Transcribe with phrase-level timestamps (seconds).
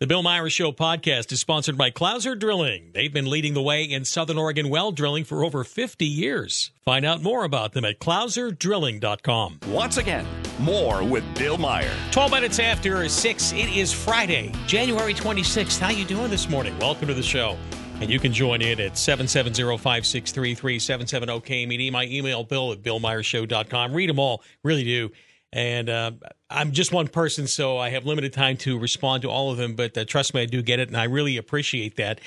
[0.00, 2.92] The Bill Meyer Show podcast is sponsored by Clouser Drilling.
[2.94, 6.70] They've been leading the way in Southern Oregon well drilling for over 50 years.
[6.86, 9.58] Find out more about them at clouserdrilling.com.
[9.68, 10.26] Once again,
[10.58, 11.92] more with Bill Meyer.
[12.12, 15.78] 12 minutes after 6, it is Friday, January 26th.
[15.78, 16.78] How you doing this morning?
[16.78, 17.58] Welcome to the show.
[18.00, 21.92] And you can join in at 770-5633-770-KMED.
[21.92, 23.92] My email, bill at billmeyershow.com.
[23.92, 24.42] Read them all.
[24.62, 25.10] Really do.
[25.52, 26.12] And uh,
[26.48, 29.74] I'm just one person, so I have limited time to respond to all of them.
[29.74, 32.20] But uh, trust me, I do get it, and I really appreciate that.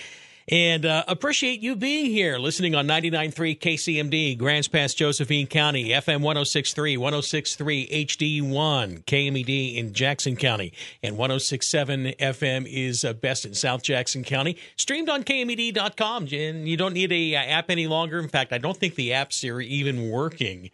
[0.50, 6.20] And uh, appreciate you being here, listening on 99.3 KCMD, Grants Pass, Josephine County, FM
[6.20, 13.84] 106.3, 106.3 HD1, KMED in Jackson County, and 106.7 FM is uh, best in South
[13.84, 14.58] Jackson County.
[14.76, 18.20] Streamed on KMED.com, and you don't need a uh, app any longer.
[18.20, 20.72] In fact, I don't think the apps are even working.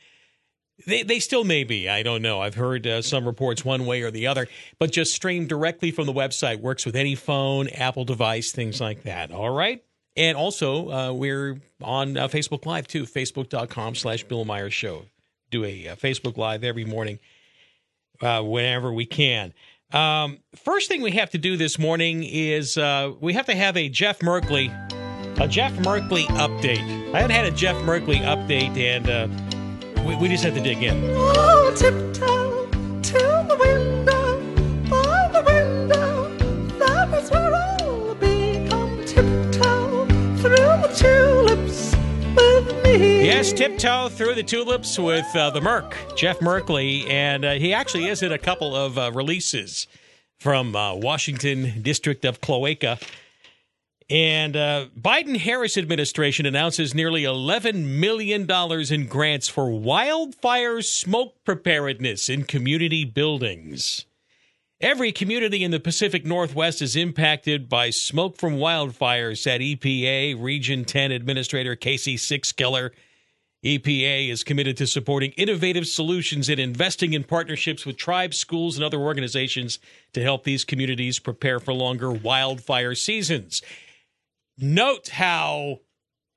[0.85, 1.89] They, they still may be.
[1.89, 2.41] I don't know.
[2.41, 4.47] I've heard uh, some reports one way or the other,
[4.77, 6.61] but just stream directly from the website.
[6.61, 9.31] Works with any phone, Apple device, things like that.
[9.31, 9.83] All right.
[10.15, 15.05] And also, uh, we're on uh, Facebook Live too, facebook.com slash Bill Meyer Show.
[15.51, 17.19] Do a uh, Facebook Live every morning
[18.21, 19.53] uh, whenever we can.
[19.91, 23.75] Um, first thing we have to do this morning is uh, we have to have
[23.75, 24.69] a Jeff Merkley,
[25.39, 27.13] a Jeff Merkley update.
[27.13, 29.09] I haven't had a Jeff Merkley update, and
[30.09, 31.03] we, we just have to dig in.
[31.15, 32.65] Oh, tiptoe
[33.01, 33.13] to
[33.47, 34.39] the window,
[34.89, 36.35] by the window,
[36.79, 38.67] that is where I'll be.
[38.69, 40.05] Come tiptoe
[40.37, 41.95] through the tulips
[42.35, 43.25] with me.
[43.25, 48.07] Yes, tiptoe through the tulips with uh, the Merc, Jeff Merkley, and uh, he actually
[48.07, 49.85] is in a couple of uh, releases
[50.39, 52.97] from uh, Washington District of Cloaca.
[54.09, 58.49] And uh, Biden Harris administration announces nearly $11 million
[58.91, 64.05] in grants for wildfire smoke preparedness in community buildings.
[64.81, 70.85] Every community in the Pacific Northwest is impacted by smoke from wildfires, said EPA Region
[70.85, 72.91] 10 Administrator Casey Sixkiller.
[73.63, 78.85] EPA is committed to supporting innovative solutions and investing in partnerships with tribes, schools, and
[78.85, 79.79] other organizations
[80.13, 83.61] to help these communities prepare for longer wildfire seasons
[84.59, 85.79] note how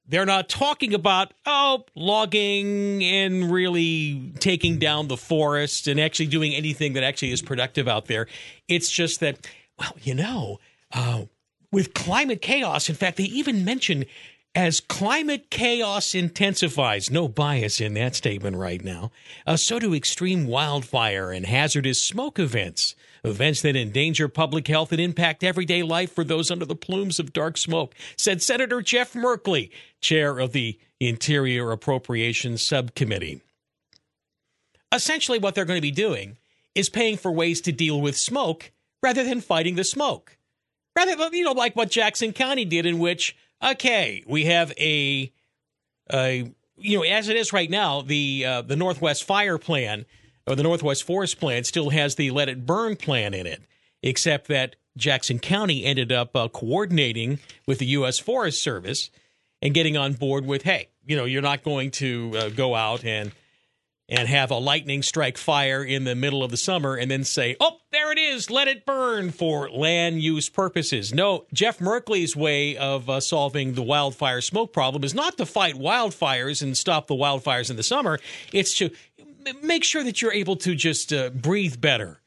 [0.06, 6.54] they're not talking about oh logging and really taking down the forest and actually doing
[6.54, 8.26] anything that actually is productive out there.
[8.68, 9.46] It's just that
[9.78, 10.58] well you know
[10.92, 11.22] uh,
[11.70, 14.04] with climate chaos in fact they even mention
[14.54, 19.10] as climate chaos intensifies, no bias in that statement right now,
[19.46, 22.94] uh, so do extreme wildfire and hazardous smoke events
[23.24, 27.32] events that endanger public health and impact everyday life for those under the plumes of
[27.32, 33.40] dark smoke, said Senator Jeff Merkley, chair of the Interior Appropriations Subcommittee.
[34.92, 36.36] Essentially, what they're going to be doing
[36.74, 38.72] is paying for ways to deal with smoke
[39.02, 40.36] rather than fighting the smoke.
[40.96, 45.32] Rather, you know, like what Jackson County did, in which, okay, we have a,
[46.12, 50.04] a you know, as it is right now, the uh, the Northwest Fire Plan
[50.46, 53.62] or the Northwest Forest Plan still has the Let It Burn plan in it,
[54.02, 58.18] except that Jackson County ended up uh, coordinating with the U.S.
[58.18, 59.10] Forest Service
[59.60, 63.04] and getting on board with, hey, you know, you're not going to uh, go out
[63.04, 63.32] and
[64.08, 67.56] and have a lightning strike fire in the middle of the summer and then say,
[67.60, 71.14] oh, there it is, let it burn for land use purposes.
[71.14, 75.76] No, Jeff Merkley's way of uh, solving the wildfire smoke problem is not to fight
[75.76, 78.18] wildfires and stop the wildfires in the summer.
[78.52, 78.90] It's to
[79.62, 82.20] make sure that you're able to just uh, breathe better.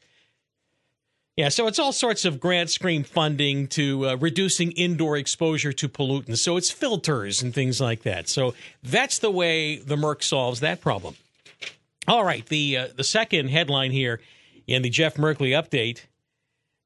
[1.36, 5.90] Yeah, so it's all sorts of grant stream funding to uh, reducing indoor exposure to
[5.90, 6.38] pollutants.
[6.38, 8.30] So it's filters and things like that.
[8.30, 11.16] So that's the way the Merc solves that problem.
[12.08, 14.22] All right, the uh, the second headline here
[14.66, 16.02] in the Jeff Merkley update: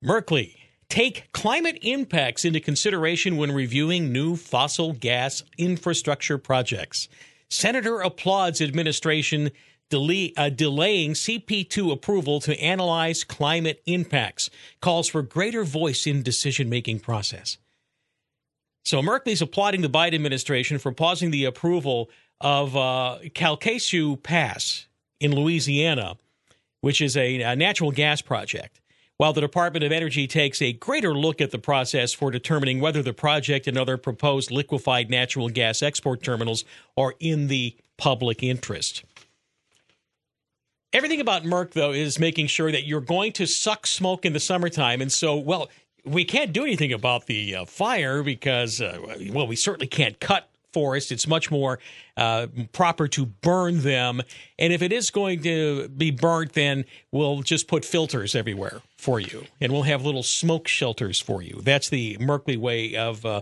[0.04, 0.56] Merkley
[0.88, 7.08] take climate impacts into consideration when reviewing new fossil gas infrastructure projects.
[7.50, 9.52] Senator applauds administration
[9.90, 14.50] delay, uh, delaying CP2 approval to analyze climate impacts,
[14.82, 17.58] calls for greater voice in decision making process.
[18.86, 22.10] So Merkley's applauding the Biden administration for pausing the approval
[22.42, 24.88] of uh, Calcasieu Pass
[25.20, 26.18] in Louisiana,
[26.82, 28.80] which is a, a natural gas project
[29.20, 33.04] while the Department of Energy takes a greater look at the process for determining whether
[33.04, 36.64] the project and other proposed liquefied natural gas export terminals
[36.96, 39.04] are in the public interest.
[40.92, 44.40] Everything about Merck, though, is making sure that you're going to suck smoke in the
[44.40, 45.02] summertime.
[45.02, 45.70] And so, well,
[46.04, 49.00] we can't do anything about the uh, fire because, uh,
[49.32, 51.12] well, we certainly can't cut forest.
[51.12, 51.80] It's much more
[52.18, 54.22] uh, proper to burn them.
[54.58, 59.20] And if it is going to be burnt, then we'll just put filters everywhere for
[59.20, 61.62] you, and we'll have little smoke shelters for you.
[61.64, 63.42] That's the Merkley way of uh,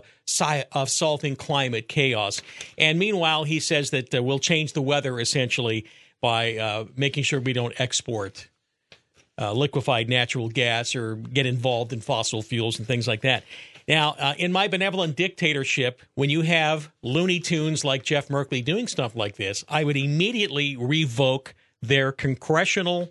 [0.72, 2.40] of solving climate chaos.
[2.76, 5.84] And meanwhile, he says that uh, we'll change the weather essentially
[6.20, 8.48] by uh, making sure we don't export
[9.40, 13.44] uh, liquefied natural gas or get involved in fossil fuels and things like that.
[13.86, 18.86] Now, uh, in my benevolent dictatorship, when you have Looney Tunes like Jeff Merkley doing
[18.86, 23.10] stuff like this, I would immediately revoke their congressional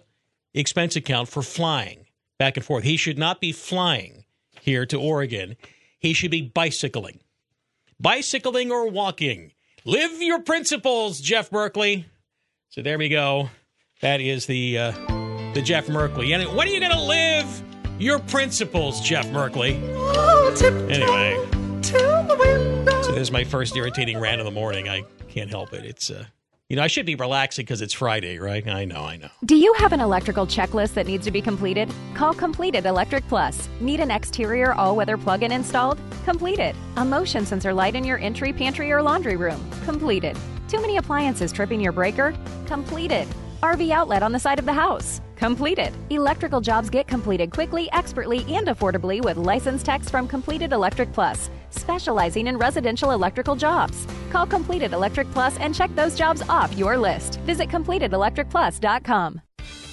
[0.53, 2.05] expense account for flying
[2.37, 2.83] back and forth.
[2.83, 4.25] He should not be flying
[4.61, 5.55] here to Oregon.
[5.99, 7.21] He should be bicycling.
[7.99, 9.53] Bicycling or walking.
[9.83, 12.05] Live your principles, Jeff Merkley.
[12.69, 13.49] So there we go.
[14.01, 14.91] That is the uh,
[15.53, 16.35] the Jeff Merkley.
[16.35, 17.63] And when are you going to live
[17.99, 19.79] your principles, Jeff Merkley?
[19.95, 20.55] Oh,
[20.89, 21.35] Anyway.
[21.81, 23.03] the.
[23.03, 24.87] So there's my first irritating rant of the morning.
[24.89, 25.85] I can't help it.
[25.85, 26.25] It's uh,
[26.69, 28.67] you know, I should be relaxing because it's Friday, right?
[28.67, 29.29] I know, I know.
[29.45, 31.89] Do you have an electrical checklist that needs to be completed?
[32.13, 33.69] Call Completed Electric Plus.
[33.79, 35.97] Need an exterior all weather plug in installed?
[36.25, 36.75] Completed.
[36.97, 39.65] A motion sensor light in your entry, pantry, or laundry room?
[39.85, 40.37] Completed.
[40.67, 42.35] Too many appliances tripping your breaker?
[42.65, 43.27] Completed.
[43.63, 45.21] RV outlet on the side of the house?
[45.37, 45.93] Completed.
[46.09, 51.49] Electrical jobs get completed quickly, expertly, and affordably with licensed techs from Completed Electric Plus,
[51.69, 54.05] specializing in residential electrical jobs.
[54.29, 57.39] Call Completed Electric Plus and check those jobs off your list.
[57.41, 59.41] Visit CompletedElectricPlus.com.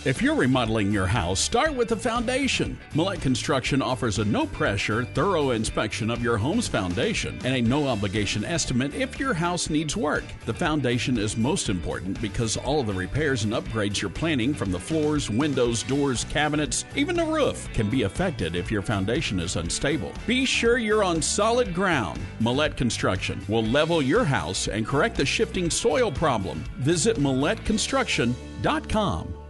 [0.05, 2.79] If you're remodeling your house, start with the foundation.
[2.93, 7.89] Millette Construction offers a no pressure, thorough inspection of your home's foundation and a no
[7.89, 10.25] obligation estimate if your house needs work.
[10.45, 14.71] The foundation is most important because all of the repairs and upgrades you're planning from
[14.71, 19.57] the floors, windows, doors, cabinets, even the roof can be affected if your foundation is
[19.57, 20.13] unstable.
[20.27, 22.21] Be sure you're on solid ground.
[22.43, 26.63] Millette Construction will level your house and correct the shifting soil problem.
[26.77, 29.44] Visit MilletteConstruction.com.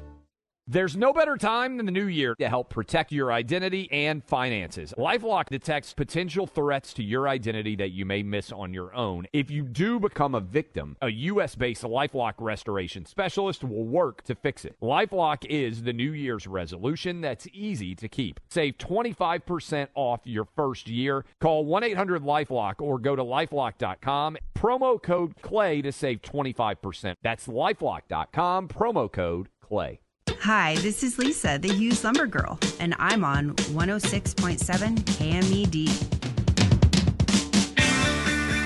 [0.66, 4.94] There's no better time than the new year to help protect your identity and finances.
[4.96, 9.26] Lifelock detects potential threats to your identity that you may miss on your own.
[9.34, 14.34] If you do become a victim, a US based Lifelock restoration specialist will work to
[14.34, 14.74] fix it.
[14.80, 18.40] Lifelock is the New Year's resolution that's easy to keep.
[18.48, 21.26] Save 25% off your first year.
[21.42, 24.38] Call 1 800 Lifelock or go to lifelock.com.
[24.56, 27.16] Promo code CLAY to save 25%.
[27.22, 30.00] That's lifelock.com, promo code CLAY.
[30.44, 35.86] Hi, this is Lisa, the Hughes Lumber Girl, and I'm on 106.7 KMED.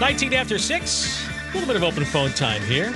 [0.01, 1.29] 19 after 6.
[1.31, 2.93] A little bit of open phone time here.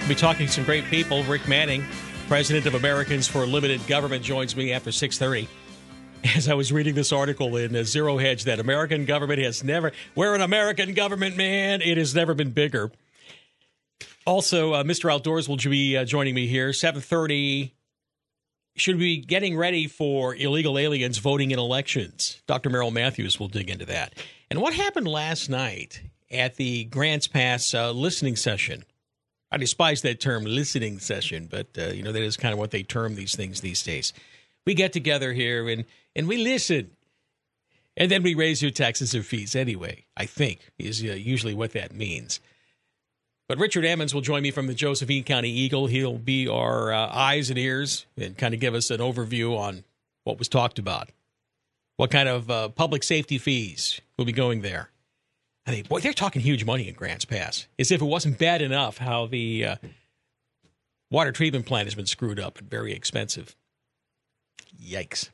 [0.00, 1.24] We'll be talking to some great people.
[1.24, 1.82] Rick Manning,
[2.28, 5.48] president of Americans for Limited Government, joins me after 6:30.
[6.36, 9.92] As I was reading this article in uh, Zero Hedge, that American government has never.
[10.14, 11.80] We're an American government, man.
[11.80, 12.92] It has never been bigger.
[14.26, 15.10] Also, uh, Mr.
[15.10, 16.68] Outdoors will be uh, joining me here.
[16.68, 17.75] 7:30.
[18.76, 22.42] Should we be getting ready for illegal aliens voting in elections?
[22.46, 22.68] Dr.
[22.68, 24.12] Merrill Matthews will dig into that.
[24.50, 28.84] And what happened last night at the Grants Pass uh, listening session?
[29.50, 32.70] I despise that term, listening session, but uh, you know that is kind of what
[32.70, 34.12] they term these things these days.
[34.66, 35.84] We get together here and
[36.14, 36.90] and we listen,
[37.96, 40.04] and then we raise your taxes or fees anyway.
[40.16, 42.40] I think is uh, usually what that means.
[43.48, 45.86] But Richard Emmons will join me from the Josephine County Eagle.
[45.86, 49.84] He'll be our uh, eyes and ears and kind of give us an overview on
[50.24, 51.10] what was talked about.
[51.96, 54.90] What kind of uh, public safety fees will be going there?
[55.66, 57.66] I mean, boy, they're talking huge money in Grants Pass.
[57.78, 59.76] As if it wasn't bad enough how the uh,
[61.10, 63.56] water treatment plant has been screwed up and very expensive.
[64.80, 65.30] Yikes.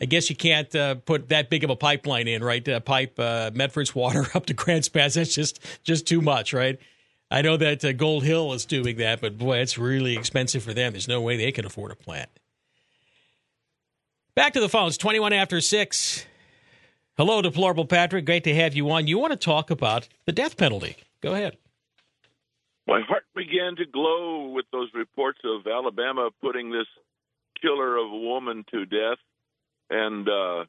[0.00, 2.66] I guess you can't uh, put that big of a pipeline in, right?
[2.68, 5.14] Uh, pipe uh, Medford's water up to Grants Pass.
[5.14, 6.78] That's just just too much, right?
[7.30, 10.72] I know that uh, Gold Hill is doing that, but boy, it's really expensive for
[10.72, 10.92] them.
[10.92, 12.30] There's no way they can afford a plant.
[14.36, 16.26] Back to the phones, 21 after 6.
[17.16, 18.26] Hello, Deplorable Patrick.
[18.26, 19.06] Great to have you on.
[19.06, 20.96] You want to talk about the death penalty.
[21.22, 21.56] Go ahead.
[22.86, 26.86] My heart began to glow with those reports of Alabama putting this
[27.60, 29.18] killer of a woman to death.
[29.90, 30.64] And uh,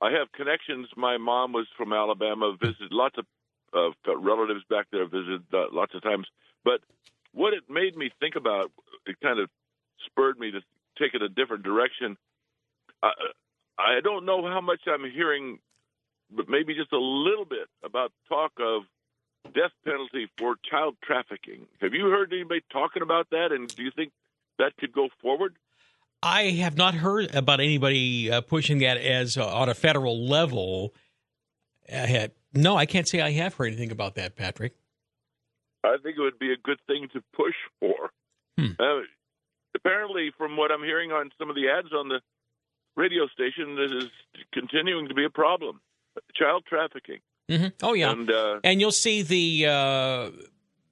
[0.00, 0.88] I have connections.
[0.96, 3.26] My mom was from Alabama, visited lots of
[3.74, 6.26] uh, relatives back there, visited uh, lots of times.
[6.64, 6.80] But
[7.32, 8.70] what it made me think about,
[9.06, 9.48] it kind of
[10.06, 10.60] spurred me to
[10.98, 12.16] take it a different direction.
[13.02, 13.10] I,
[13.78, 15.58] I don't know how much I'm hearing,
[16.30, 18.82] but maybe just a little bit about talk of
[19.54, 21.66] death penalty for child trafficking.
[21.80, 23.52] Have you heard anybody talking about that?
[23.52, 24.12] And do you think
[24.58, 25.56] that could go forward?
[26.22, 30.94] I have not heard about anybody uh, pushing that as uh, on a federal level.
[31.92, 34.74] Uh, No, I can't say I have heard anything about that, Patrick.
[35.84, 38.10] I think it would be a good thing to push for.
[38.58, 38.72] Hmm.
[38.78, 39.00] Uh,
[39.74, 42.20] apparently, from what I'm hearing on some of the ads on the
[42.94, 44.10] radio station, this is
[44.52, 45.80] continuing to be a problem.
[46.34, 47.18] Child trafficking.
[47.48, 50.30] hmm Oh yeah, And uh, and you'll see the uh,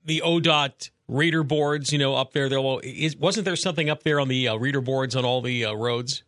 [0.04, 1.92] the ODOT reader boards.
[1.92, 2.48] You know, up there.
[2.48, 5.40] There will, is, wasn't there something up there on the uh, reader boards on all
[5.40, 6.22] the uh, roads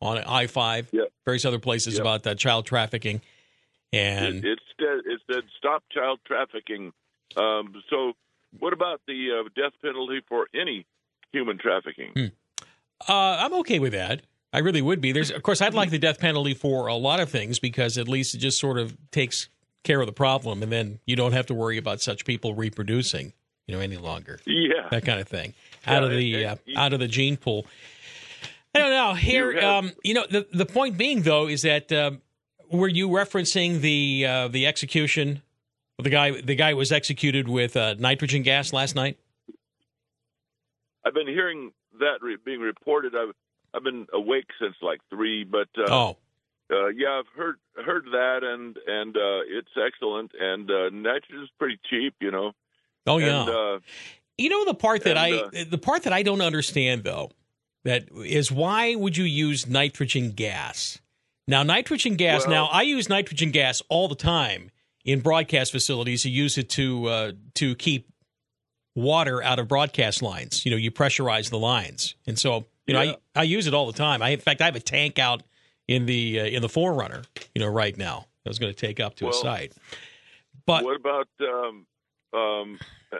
[0.00, 1.12] on I five, Yep.
[1.24, 2.00] various other places Yep.
[2.00, 3.20] about uh, child trafficking,
[3.92, 6.92] and it, it, said, it said stop child trafficking.
[7.36, 8.12] Um, so,
[8.58, 10.86] what about the uh, death penalty for any
[11.32, 12.32] human trafficking?
[13.08, 14.22] Uh, I'm okay with that.
[14.52, 15.12] I really would be.
[15.12, 18.06] There's, of course, I'd like the death penalty for a lot of things because at
[18.06, 19.48] least it just sort of takes
[19.82, 23.32] care of the problem, and then you don't have to worry about such people reproducing,
[23.72, 24.38] you know, any longer.
[24.46, 24.88] Yeah.
[24.90, 25.54] That kind of thing
[25.86, 27.66] out Yeah, of the and- uh, and- out of the gene pool.
[28.74, 29.14] I don't know.
[29.14, 32.20] Here, You have- um, you know, the the point being though is that um,
[32.70, 35.42] were you referencing the uh, the execution?
[35.98, 39.18] The guy, the guy was executed with uh, nitrogen gas last night.
[41.04, 43.14] I've been hearing that re- being reported.
[43.14, 43.34] I've
[43.74, 46.16] I've been awake since like three, but uh, oh,
[46.70, 50.32] uh, yeah, I've heard heard that, and and uh, it's excellent.
[50.38, 52.52] And uh, nitrogen's pretty cheap, you know.
[53.06, 53.40] Oh yeah.
[53.40, 53.78] And, uh,
[54.38, 57.30] You know the part that And, I the part that I don't understand though
[57.84, 60.98] that is why would you use nitrogen gas?
[61.48, 62.42] Now nitrogen gas.
[62.42, 64.70] Well- now I use nitrogen gas all the time
[65.04, 66.24] in broadcast facilities.
[66.24, 68.08] You use it to uh, to keep
[68.94, 70.64] water out of broadcast lines.
[70.64, 73.86] You know, you pressurize the lines, and so you know I I use it all
[73.86, 74.22] the time.
[74.22, 75.42] I in fact I have a tank out
[75.88, 77.22] in the uh, in the Forerunner.
[77.54, 79.72] You know, right now I was going to take up to a site,
[80.66, 81.86] but what about um,
[82.32, 82.78] um,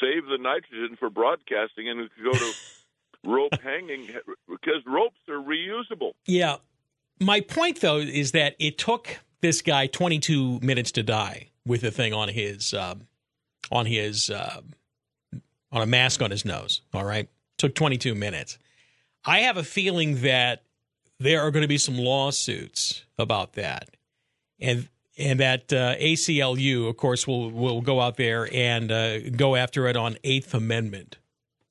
[0.00, 2.52] save the nitrogen for broadcasting and go to
[3.24, 4.08] rope hanging
[4.48, 6.12] because ropes are reusable.
[6.26, 6.56] Yeah.
[7.20, 11.90] My point, though, is that it took this guy 22 minutes to die with the
[11.90, 13.06] thing on his um,
[13.70, 14.60] on his uh,
[15.72, 16.82] on a mask on his nose.
[16.94, 18.58] All right, took 22 minutes.
[19.24, 20.62] I have a feeling that
[21.18, 23.90] there are going to be some lawsuits about that,
[24.60, 24.88] and
[25.18, 29.86] and that uh, ACLU, of course, will will go out there and uh, go after
[29.88, 31.18] it on Eighth Amendment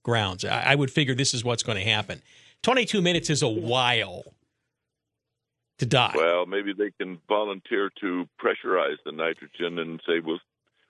[0.03, 0.45] grounds.
[0.45, 2.21] I, I would figure this is what's going to happen.
[2.63, 4.23] 22 minutes is a while
[5.77, 6.13] to die.
[6.15, 10.39] Well, maybe they can volunteer to pressurize the nitrogen and say we'll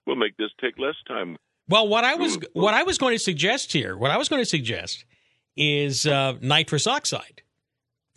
[0.05, 1.37] we'll make this take less time.
[1.69, 4.41] Well, what I was what I was going to suggest here, what I was going
[4.41, 5.05] to suggest
[5.55, 7.41] is uh, nitrous oxide,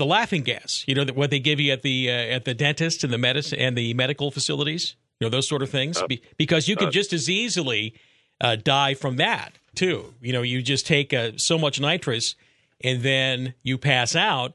[0.00, 0.82] the laughing gas.
[0.88, 3.18] You know that what they give you at the uh, at the dentist and the
[3.18, 4.96] medicine and the medical facilities.
[5.20, 7.94] You know those sort of things, Be- because you could uh, just as easily
[8.40, 10.14] uh, die from that too.
[10.20, 12.34] You know, you just take uh, so much nitrous
[12.82, 14.54] and then you pass out,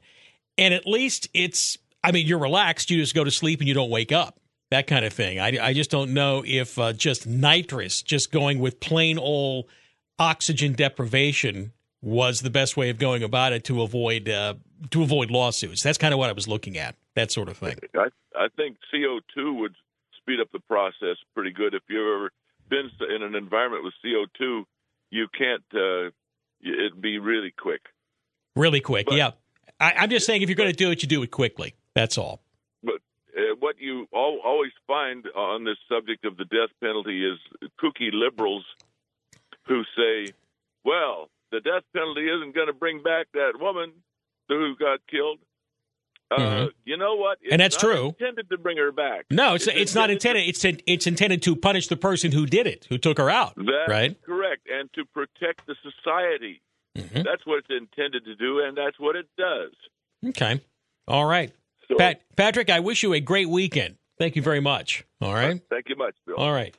[0.58, 1.78] and at least it's.
[2.02, 2.90] I mean, you're relaxed.
[2.90, 4.38] You just go to sleep and you don't wake up.
[4.70, 5.38] That kind of thing.
[5.38, 9.66] I, I just don't know if uh, just nitrous, just going with plain old
[10.18, 11.72] oxygen deprivation,
[12.06, 14.54] was the best way of going about it to avoid uh,
[14.90, 15.82] to avoid lawsuits.
[15.82, 16.94] That's kind of what I was looking at.
[17.16, 17.76] That sort of thing.
[17.96, 19.74] I I think CO two would
[20.16, 21.74] speed up the process pretty good.
[21.74, 22.30] If you've ever
[22.68, 24.66] been in an environment with CO two,
[25.10, 25.64] you can't.
[25.74, 26.10] Uh,
[26.62, 27.82] it'd be really quick.
[28.54, 29.06] Really quick.
[29.06, 29.32] But- yeah.
[29.78, 31.74] I, I'm just saying, if you're going to do it, you do it quickly.
[31.94, 32.40] That's all.
[32.82, 32.94] But
[33.36, 37.38] uh, what you al- always find on this subject of the death penalty is
[37.82, 38.64] kooky liberals
[39.66, 40.32] who say,
[40.82, 43.92] "Well, the death penalty isn't going to bring back that woman
[44.48, 45.38] who got killed."
[46.28, 46.72] Uh, Mhm.
[46.84, 47.38] You know what?
[47.40, 48.06] It's And that's not true.
[48.18, 49.26] Intended to bring her back.
[49.30, 50.42] No, it's it's not intended.
[50.42, 53.54] to- It's it's intended to punish the person who did it, who took her out.
[53.56, 54.20] That's right.
[54.22, 56.62] correct, and to protect the society.
[56.96, 57.22] Mhm.
[57.24, 59.72] That's what it's intended to do, and that's what it does.
[60.30, 60.60] Okay.
[61.06, 61.52] All right.
[61.86, 63.96] So, Pat, Patrick, I wish you a great weekend.
[64.18, 65.04] Thank you very much.
[65.20, 65.60] All right.
[65.70, 66.34] thank you much, Bill.
[66.36, 66.74] All right.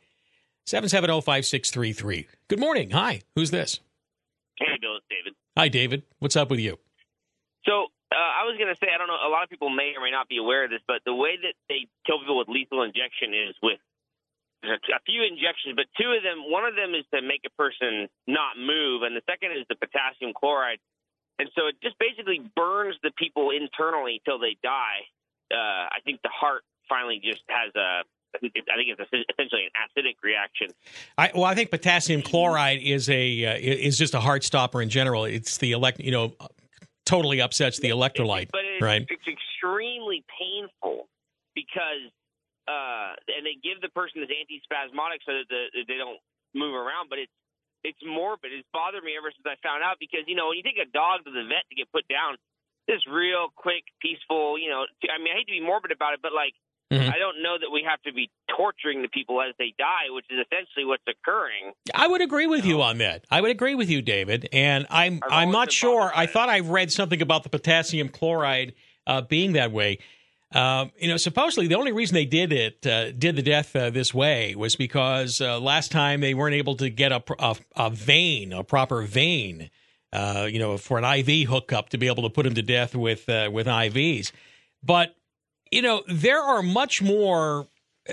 [0.66, 2.28] 770-5633.
[2.50, 2.90] Good morning.
[2.90, 3.22] Hi.
[3.36, 3.80] Who's this?
[4.60, 5.34] Hey, Bill, it's David.
[5.58, 6.04] Hi, David.
[6.20, 6.78] What's up with you?
[7.66, 9.94] So uh, I was going to say, I don't know, a lot of people may
[9.96, 12.50] or may not be aware of this, but the way that they kill people with
[12.50, 13.80] lethal injection is with
[14.64, 17.54] a a few injections, but two of them, one of them is to make a
[17.54, 20.80] person not move, and the second is the potassium chloride.
[21.40, 25.06] And so it just basically burns the people internally till they die.
[25.54, 28.02] Uh, I think the heart finally just has a,
[28.36, 30.68] I think it's I think it's essentially an acidic reaction.
[31.18, 34.90] I, well, I think potassium chloride is a uh, is just a heart stopper in
[34.90, 35.26] general.
[35.26, 36.34] It's the elect, you know,
[37.06, 39.06] totally upsets the electrolyte, but it's, right?
[39.10, 41.08] it's extremely painful
[41.56, 42.12] because
[42.68, 46.20] uh, and they give the person this antispasmodic so that the, they don't
[46.54, 47.08] move around.
[47.10, 47.34] But it's
[47.84, 48.52] it's morbid.
[48.52, 50.90] It's bothered me ever since I found out because you know when you take a
[50.92, 52.36] dog to the vet to get put down,
[52.88, 54.60] this real quick, peaceful.
[54.60, 56.54] You know, I mean, I hate to be morbid about it, but like
[56.92, 57.14] Mhm.
[57.14, 60.26] I don't know that we have to be torturing the people as they die, which
[60.30, 61.74] is essentially what's occurring.
[61.94, 63.26] I would agree with you on that.
[63.30, 64.48] I would agree with you, David.
[64.54, 66.12] And I'm I've I'm not sure.
[66.16, 68.74] I thought I read something about the potassium chloride
[69.06, 70.00] uh, being that way.
[70.54, 73.90] Um, you know, supposedly the only reason they did it, uh, did the death uh,
[73.90, 77.90] this way, was because uh, last time they weren't able to get a, a, a
[77.90, 79.70] vein, a proper vein,
[80.14, 82.96] uh, you know, for an IV hookup to be able to put him to death
[82.96, 84.32] with uh, with IVs.
[84.82, 85.16] But
[85.72, 87.68] you know, there are much more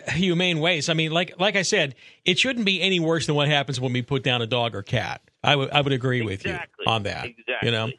[0.09, 0.89] humane ways.
[0.89, 1.95] I mean, like like I said,
[2.25, 4.83] it shouldn't be any worse than what happens when we put down a dog or
[4.83, 5.23] cat.
[5.43, 7.27] I would I would agree with you on that.
[7.27, 7.57] Exactly.
[7.63, 7.91] You know,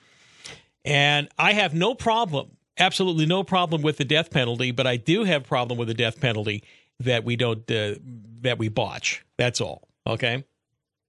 [0.84, 5.24] and I have no problem, absolutely no problem with the death penalty, but I do
[5.24, 6.64] have problem with the death penalty
[7.02, 7.96] that we don't uh,
[8.42, 9.24] that we botch.
[9.38, 9.88] That's all.
[10.08, 10.44] Okay,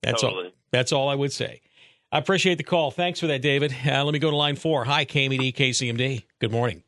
[0.03, 0.51] that's all.
[0.73, 1.63] That's all I would say.
[2.13, 2.91] I appreciate the call.
[2.91, 3.75] Thanks for that, David.
[3.85, 4.85] Uh, let me go to line four.
[4.85, 6.25] Hi, KMD, KCMD.
[6.39, 6.83] Good morning.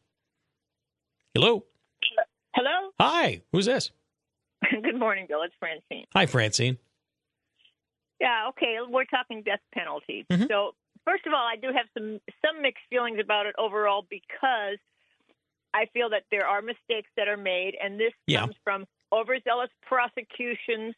[1.34, 1.64] Hello.
[2.54, 2.90] Hello.
[3.00, 3.42] Hi.
[3.52, 3.90] Who's this?
[4.70, 5.42] Good morning, Bill.
[5.42, 6.06] It's Francine.
[6.14, 6.78] Hi, Francine.
[8.20, 8.76] Yeah, okay.
[8.88, 10.26] We're talking death penalty.
[10.30, 10.48] Mhm.
[10.48, 14.78] So, first of all, I do have some some mixed feelings about it overall because
[15.72, 18.40] I feel that there are mistakes that are made, and this Yeah.
[18.40, 20.94] comes from overzealous prosecutions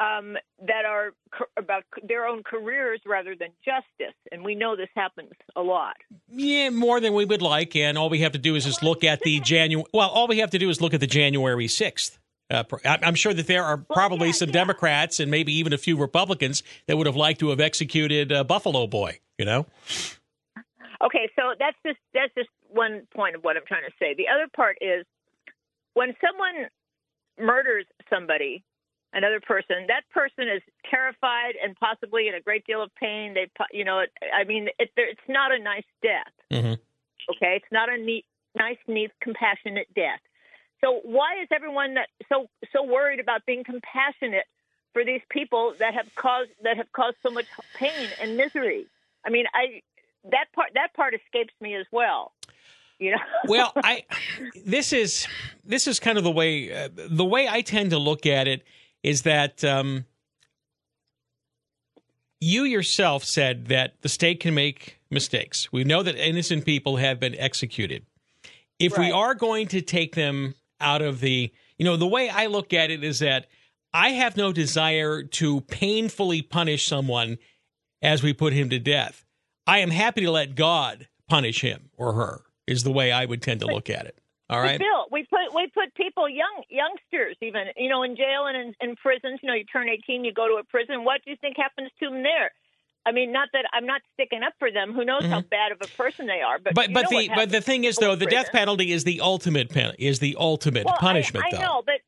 [0.00, 0.36] um,
[0.66, 1.12] that are
[1.56, 5.96] about c- their own careers rather than justice, and we know this happens a lot.
[6.28, 9.04] Yeah, more than we would like, and all we have to do is just look
[9.04, 9.86] at the January.
[9.94, 12.18] Well, all we have to do is look at the January sixth.
[12.50, 14.52] Uh, I- I'm sure that there are probably yeah, some yeah.
[14.54, 18.44] Democrats and maybe even a few Republicans that would have liked to have executed uh,
[18.44, 19.18] Buffalo Boy.
[19.38, 19.66] You know,
[21.02, 24.14] Okay, so that's just that's just one point of what I'm trying to say.
[24.14, 25.04] The other part is
[25.94, 26.68] when someone
[27.38, 28.64] murders somebody,
[29.12, 33.34] another person, that person is terrified and possibly in a great deal of pain.
[33.34, 36.32] They, you know, it, I mean, it, it's not a nice death.
[36.52, 36.78] Mhm.
[37.30, 40.20] Okay, it's not a neat, nice, neat, compassionate death.
[40.84, 44.44] So why is everyone that so so worried about being compassionate
[44.92, 48.86] for these people that have caused that have caused so much pain and misery?
[49.24, 49.82] I mean, I
[50.30, 52.32] that part that part escapes me as well.
[52.98, 53.22] You know.
[53.48, 54.04] well, I
[54.64, 55.26] this is
[55.64, 58.62] this is kind of the way uh, the way I tend to look at it
[59.06, 60.04] is that um,
[62.40, 65.72] you yourself said that the state can make mistakes.
[65.72, 68.04] We know that innocent people have been executed.
[68.80, 72.46] If we are going to take them out of the, you know, the way I
[72.46, 73.46] look at it is that
[73.94, 77.38] I have no desire to painfully punish someone
[78.02, 79.24] as we put him to death.
[79.68, 82.42] I am happy to let God punish him or her.
[82.66, 84.18] Is the way I would tend to look at it.
[84.48, 84.78] All right.
[84.78, 88.74] Bill, we put we put people young youngsters even you know in jail and in,
[88.80, 89.40] in prisons.
[89.42, 91.04] You know, you turn eighteen, you go to a prison.
[91.04, 92.52] What do you think happens to them there?
[93.04, 94.92] I mean, not that I'm not sticking up for them.
[94.92, 96.58] Who knows how bad of a person they are?
[96.58, 96.92] But Mm-hmm.
[96.92, 99.94] But but the but the thing is though the death penalty is the ultimate pen,
[99.98, 101.62] is the ultimate well, punishment I, though.
[101.62, 102.00] know, but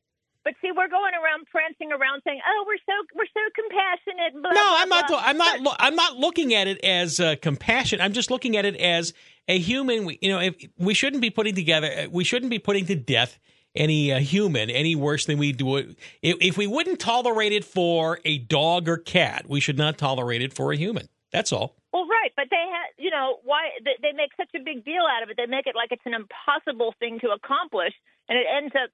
[0.43, 4.51] but see, we're going around prancing around saying, "Oh, we're so we're so compassionate." Blah,
[4.51, 5.07] no, blah, I'm not.
[5.07, 5.21] blah.
[5.23, 5.77] I'm not.
[5.79, 7.99] I'm not looking at it as uh, compassion.
[8.01, 9.13] I'm just looking at it as
[9.49, 10.05] a human.
[10.05, 11.87] we- You know, if, we shouldn't be putting together.
[11.87, 13.37] uh, We shouldn't be putting to death
[13.75, 15.97] any uh, human any worse than we do it.
[16.21, 20.41] If, if we wouldn't tolerate it for a dog or cat, we should not tolerate
[20.41, 21.07] it for a human.
[21.31, 21.75] That's all.
[21.93, 25.03] Well, right, but they have, you know, why they, they make such a big deal
[25.09, 25.37] out of it?
[25.37, 27.93] They make it like it's an impossible thing to accomplish,
[28.27, 28.89] and it ends up,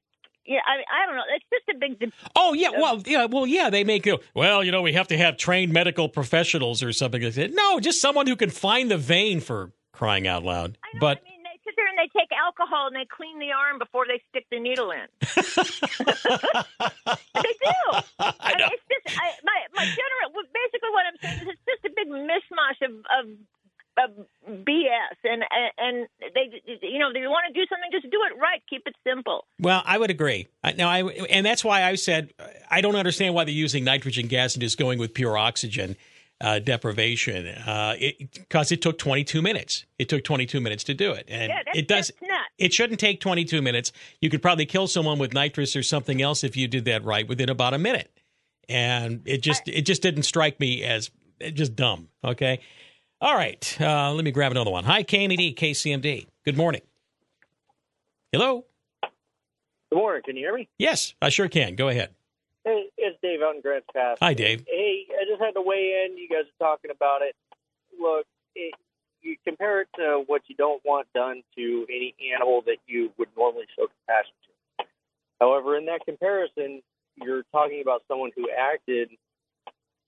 [0.45, 1.23] yeah, I, I don't know.
[1.35, 1.99] It's just a big.
[1.99, 4.19] de- Oh yeah, well yeah, well yeah, they make you.
[4.33, 7.53] Well, you know, we have to have trained medical professionals or something like that.
[7.53, 10.77] No, just someone who can find the vein for crying out loud.
[10.83, 13.39] I know, But I mean, they sit there and they take alcohol and they clean
[13.39, 15.07] the arm before they stick the needle in.
[16.15, 17.75] they do.
[18.19, 18.67] I know.
[18.67, 20.31] mean, it's just I, my my general.
[20.53, 23.27] Basically, what I'm saying is it's just a big mishmash of of.
[23.97, 24.11] Of
[24.45, 25.41] BS and
[25.77, 28.93] and they you know they want to do something just do it right keep it
[29.07, 30.47] simple Well, I would agree.
[30.75, 32.33] Now, I and that's why I said
[32.69, 35.95] I don't understand why they're using nitrogen gas and just going with pure oxygen
[36.45, 37.45] uh, deprivation
[38.31, 39.85] because it, took 22 minutes.
[39.97, 42.07] It took 22 minutes to do it, and yeah that's, it does.
[42.07, 43.91] that's nuts It shouldn't take 22 minutes.
[44.21, 47.27] You could probably kill someone with nitrous or something else if you did that right
[47.27, 48.11] within about a minute.
[48.69, 51.09] And it just it just didn't strike me as
[51.41, 52.09] eh, just dumb.
[52.23, 52.59] Okay.
[53.21, 53.77] All right.
[53.81, 54.83] Uh, let me grab another one.
[54.83, 56.27] Hi, KMED, KCMD.
[56.43, 56.81] Good morning.
[58.31, 58.65] Hello.
[59.91, 60.21] Good morning.
[60.25, 60.67] Can you hear me?
[60.77, 61.75] Yes, I sure can.
[61.75, 62.14] Go ahead.
[63.25, 64.17] Dave out in Grants Pass.
[64.21, 64.63] Hi, Dave.
[64.67, 66.17] Hey, I just had to weigh in.
[66.17, 67.35] You guys are talking about it.
[67.99, 68.73] Look, it,
[69.21, 73.29] you compare it to what you don't want done to any animal that you would
[73.35, 74.85] normally show compassion to.
[75.41, 76.81] However, in that comparison,
[77.15, 79.09] you're talking about someone who acted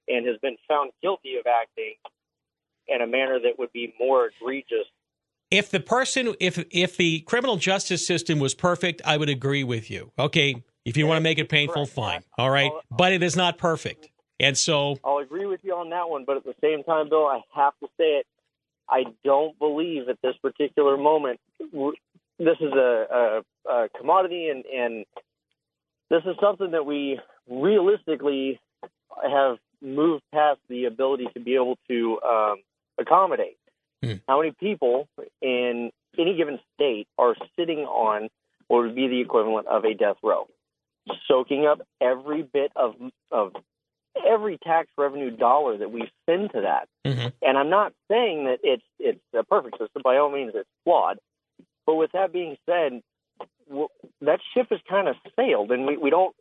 [0.07, 1.95] and has been found guilty of acting
[2.87, 4.85] in a manner that would be more egregious
[5.49, 9.89] if the person, if if the criminal justice system was perfect, I would agree with
[9.89, 10.11] you.
[10.19, 12.23] Okay, if you want to make it painful, fine.
[12.37, 16.09] All right, but it is not perfect, and so I'll agree with you on that
[16.09, 18.27] one, but at the same time, Bill, I have to say it.
[18.89, 21.41] I don't believe at this particular moment
[22.39, 25.05] this is a, a, a commodity, and, and
[26.09, 27.19] this is something that we
[27.49, 28.59] realistically
[29.29, 32.55] have moved past the ability to be able to um,
[32.97, 33.57] accommodate.
[34.27, 35.07] How many people
[35.41, 38.29] in any given state are sitting on
[38.67, 40.47] what would be the equivalent of a death row,
[41.27, 42.95] soaking up every bit of
[43.31, 43.53] of
[44.27, 46.87] every tax revenue dollar that we send to that.
[47.41, 50.01] And I'm not saying that it's it's a perfect system.
[50.03, 51.19] By all means, it's flawed.
[51.85, 53.01] But with that being said,
[53.67, 53.87] w-
[54.21, 56.35] that ship has kind of sailed, and we, we don't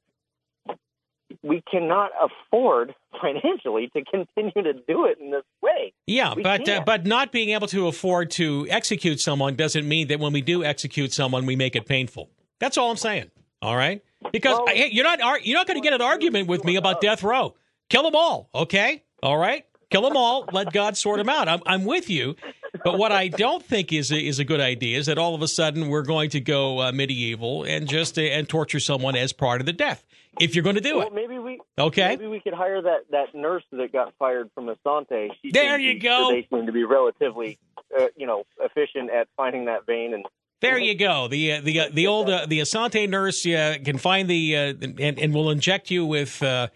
[1.43, 5.93] we cannot afford financially to continue to do it in this way.
[6.07, 10.09] Yeah, We but uh, but not being able to afford to execute someone doesn't mean
[10.09, 12.31] that when we do execute someone, we make it painful.
[12.59, 13.31] That's all I'm saying.
[13.63, 16.49] All right, because I- hey, you're not ar- you're not going to get an argument
[16.49, 17.55] with me about death row.
[17.89, 19.03] Kill them all, okay?
[19.23, 20.47] All right, kill them all.
[20.53, 21.49] Let God sort them out.
[21.49, 22.37] I'm I'm with you.
[22.85, 25.41] But what I don't think is a, is a good idea is that all of
[25.41, 29.33] a sudden we're going to go uh, medieval and just uh, and torture someone as
[29.33, 30.05] part of the death.
[30.39, 32.09] If you're going to do well, it, maybe we Okay.
[32.09, 35.31] Maybe we could hire that that nurse that got fired from Asante.
[35.43, 36.31] She There you go.
[36.31, 37.59] They seem to be relatively,
[37.99, 40.27] uh, you know, efficient at finding that vein and.
[40.61, 41.29] There you go.
[41.29, 44.75] The uh, the uh, the old uh, the Asante nurse uh, can find the uh,
[44.99, 46.69] and and will inject you with uh,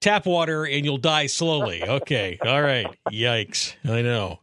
[0.00, 1.82] tap water and you'll die slowly.
[1.82, 2.38] Okay.
[2.44, 2.86] All right.
[3.10, 3.74] Yikes.
[3.84, 4.38] I know.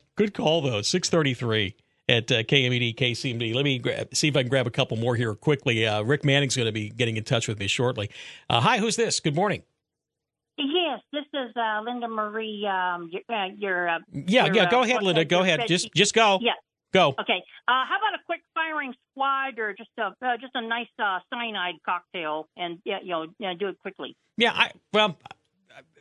[0.16, 0.80] Good call though.
[0.80, 1.76] Six thirty three
[2.08, 3.54] at uh, KMED KCMD.
[3.54, 3.82] Let me
[4.14, 5.86] see if I can grab a couple more here quickly.
[6.02, 8.08] Rick Manning's going to be getting in touch with me shortly.
[8.50, 9.20] Hi, who's this?
[9.20, 9.62] Good morning.
[10.58, 12.66] Yes, this is uh, Linda Marie.
[12.66, 14.62] Um, your, uh, your uh, Yeah, your, yeah.
[14.64, 15.24] uh, Go ahead, Linda.
[15.24, 15.60] Go ahead.
[15.68, 16.38] Just just go.
[16.42, 16.52] Yeah.
[16.92, 17.14] Go.
[17.20, 17.42] Okay.
[17.68, 21.18] Uh, how about a quick firing squad or just a uh, just a nice uh,
[21.32, 24.16] cyanide cocktail and yeah, you know, yeah, do it quickly.
[24.38, 25.16] Yeah, I well,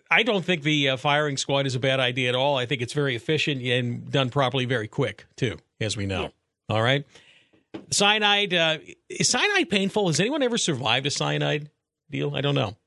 [0.09, 2.55] I don't think the uh, firing squad is a bad idea at all.
[2.57, 6.31] I think it's very efficient and done properly, very quick too, as we know.
[6.69, 7.05] All right,
[7.91, 8.77] cyanide uh,
[9.09, 10.07] is cyanide painful?
[10.07, 11.69] Has anyone ever survived a cyanide
[12.09, 12.33] deal?
[12.33, 12.77] I don't know.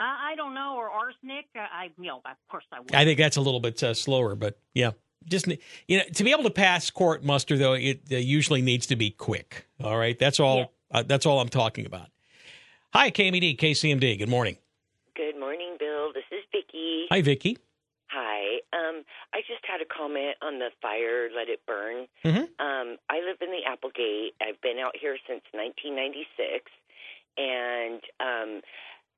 [0.00, 0.75] I, I don't know
[1.06, 1.46] arsenic.
[1.54, 2.94] Uh, I you know, of course I would.
[2.94, 4.90] I think that's a little bit uh, slower, but yeah,
[5.24, 5.46] just
[5.88, 8.96] you know, to be able to pass court muster though, it uh, usually needs to
[8.96, 9.66] be quick.
[9.82, 10.72] All right, that's all.
[10.90, 12.08] Uh, that's all I'm talking about.
[12.92, 14.18] Hi, KMD, KCMD.
[14.18, 14.56] Good morning.
[15.16, 16.12] Good morning, Bill.
[16.14, 17.06] This is Vicky.
[17.10, 17.58] Hi, Vicky.
[18.08, 18.60] Hi.
[18.72, 19.02] Um,
[19.34, 22.06] I just had a comment on the fire, let it burn.
[22.24, 22.48] Mhm.
[22.60, 24.34] Um, I live in the Applegate.
[24.40, 26.70] I've been out here since 1996,
[27.36, 28.62] and um,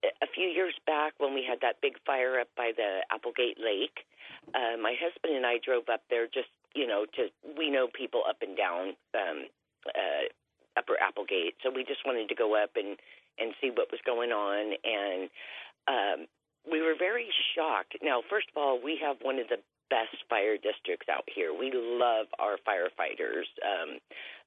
[0.04, 4.06] a few years back when we had that big fire up by the Applegate Lake,
[4.54, 8.22] uh, my husband and I drove up there just you know to we know people
[8.28, 9.46] up and down um,
[9.88, 10.26] uh,
[10.76, 12.96] Upper Applegate, so we just wanted to go up and
[13.38, 15.30] and see what was going on and.
[15.88, 16.26] Um,
[16.70, 17.96] we were very shocked.
[18.02, 19.56] Now, first of all, we have one of the
[19.88, 21.52] best fire districts out here.
[21.58, 23.98] We love our firefighters, um,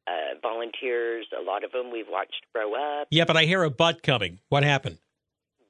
[0.08, 1.26] uh, volunteers.
[1.38, 3.08] A lot of them we've watched grow up.
[3.10, 4.40] Yeah, but I hear a butt coming.
[4.50, 5.00] What happened?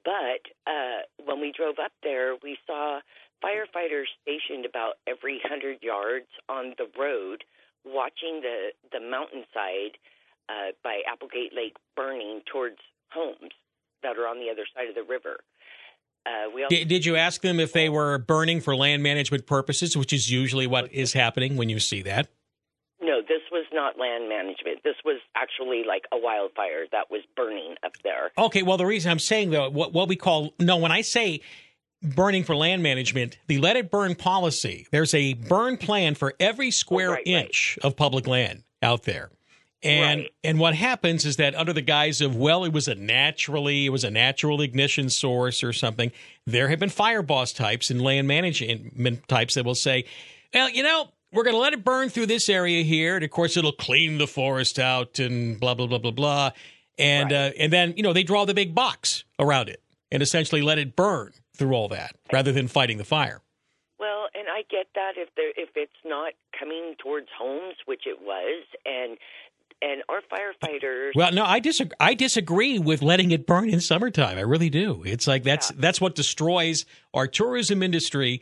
[0.03, 2.99] But uh, when we drove up there, we saw
[3.43, 7.43] firefighters stationed about every hundred yards on the road,
[7.85, 9.97] watching the the mountainside
[10.49, 12.77] uh, by Applegate Lake burning towards
[13.11, 13.51] homes
[14.03, 15.39] that are on the other side of the river.
[16.25, 19.47] Uh, we also Did, did you ask them if they were burning for land management
[19.47, 22.29] purposes, which is usually what is happening when you see that?
[23.01, 24.83] No, this was not land management.
[24.83, 28.31] This was actually like a wildfire that was burning up there.
[28.37, 31.41] Okay, well, the reason I'm saying though, what, what we call no, when I say
[32.03, 36.71] burning for land management, the let it burn policy, there's a burn plan for every
[36.71, 39.29] square inch of public land out there.
[39.83, 43.87] And and what happens is that under the guise of well, it was a naturally
[43.87, 46.11] it was a natural ignition source or something,
[46.45, 50.05] there have been fire boss types and land management types that will say,
[50.53, 53.31] well, you know, we're going to let it burn through this area here, and of
[53.31, 56.51] course, it'll clean the forest out and blah blah blah blah blah,
[56.97, 60.61] and uh, and then you know they draw the big box around it and essentially
[60.61, 63.41] let it burn through all that rather than fighting the fire.
[63.99, 68.19] Well, and I get that if there if it's not coming towards homes, which it
[68.21, 69.17] was, and
[69.81, 71.11] and our firefighters.
[71.15, 71.95] Well, no, I disagree.
[71.99, 74.37] I disagree with letting it burn in summertime.
[74.37, 75.03] I really do.
[75.05, 78.41] It's like that's that's what destroys our tourism industry,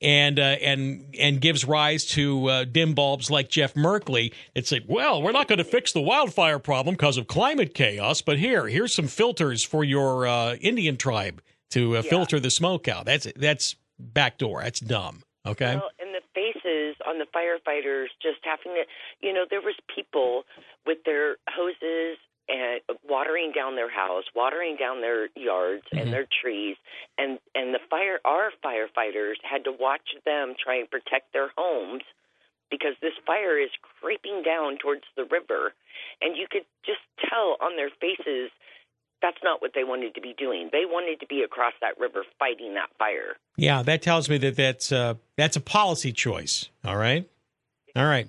[0.00, 4.32] and uh, and and gives rise to uh, dim bulbs like Jeff Merkley.
[4.54, 8.22] that like, well, we're not going to fix the wildfire problem because of climate chaos,
[8.22, 12.88] but here, here's some filters for your uh, Indian tribe to uh, filter the smoke
[12.88, 13.04] out.
[13.04, 14.62] That's that's backdoor.
[14.62, 15.22] That's dumb.
[15.46, 15.76] Okay.
[15.76, 18.84] Well, and the faces on the firefighters just having to,
[19.26, 20.44] you know, there was people
[20.86, 22.18] with their hoses
[22.50, 25.98] and watering down their house, watering down their yards Mm-hmm.
[25.98, 26.76] and their trees,
[27.18, 32.02] and and the fire our firefighters had to watch them try and protect their homes
[32.70, 35.72] because this fire is creeping down towards the river,
[36.20, 38.50] and you could just tell on their faces
[39.22, 40.70] that's not what they wanted to be doing.
[40.72, 43.36] They wanted to be across that river fighting that fire.
[43.56, 46.68] Yeah, that tells me that that's uh, that's a policy choice.
[46.84, 47.28] All right,
[47.94, 48.28] all right.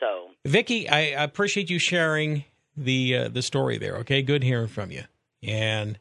[0.00, 2.44] So Vicky, I I appreciate you sharing
[2.76, 3.96] the uh, the story there.
[3.98, 5.04] Okay, good hearing from you.
[5.42, 5.98] And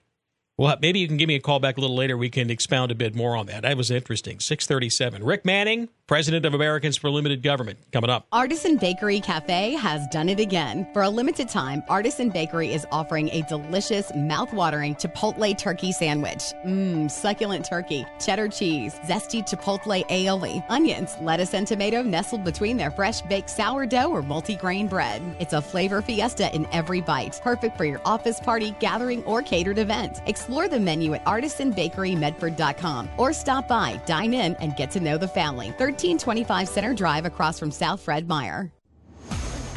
[0.58, 2.18] well, maybe you can give me a call back a little later.
[2.18, 3.64] We can expound a bit more on that.
[3.64, 4.40] That was interesting.
[4.40, 5.24] Six thirty-seven.
[5.24, 8.28] Rick Manning, president of Americans for Limited Government, coming up.
[8.32, 10.88] Artisan Bakery Cafe has done it again.
[10.94, 16.54] For a limited time, Artisan Bakery is offering a delicious, mouth-watering Chipotle turkey sandwich.
[16.66, 22.92] Mmm, succulent turkey, cheddar cheese, zesty Chipotle aioli, onions, lettuce and tomato nestled between their
[22.92, 25.22] fresh baked sourdough or multigrain bread.
[25.40, 29.80] It's a flavor fiesta in every bite, perfect for your office party, gathering, or catered
[29.80, 30.22] event.
[30.28, 35.28] Explore the menu at artisanbakerymedford.com or stop by, dine in, and get to know the
[35.28, 35.74] family.
[35.96, 38.72] 1325 Center Drive across from South Fred Meyer.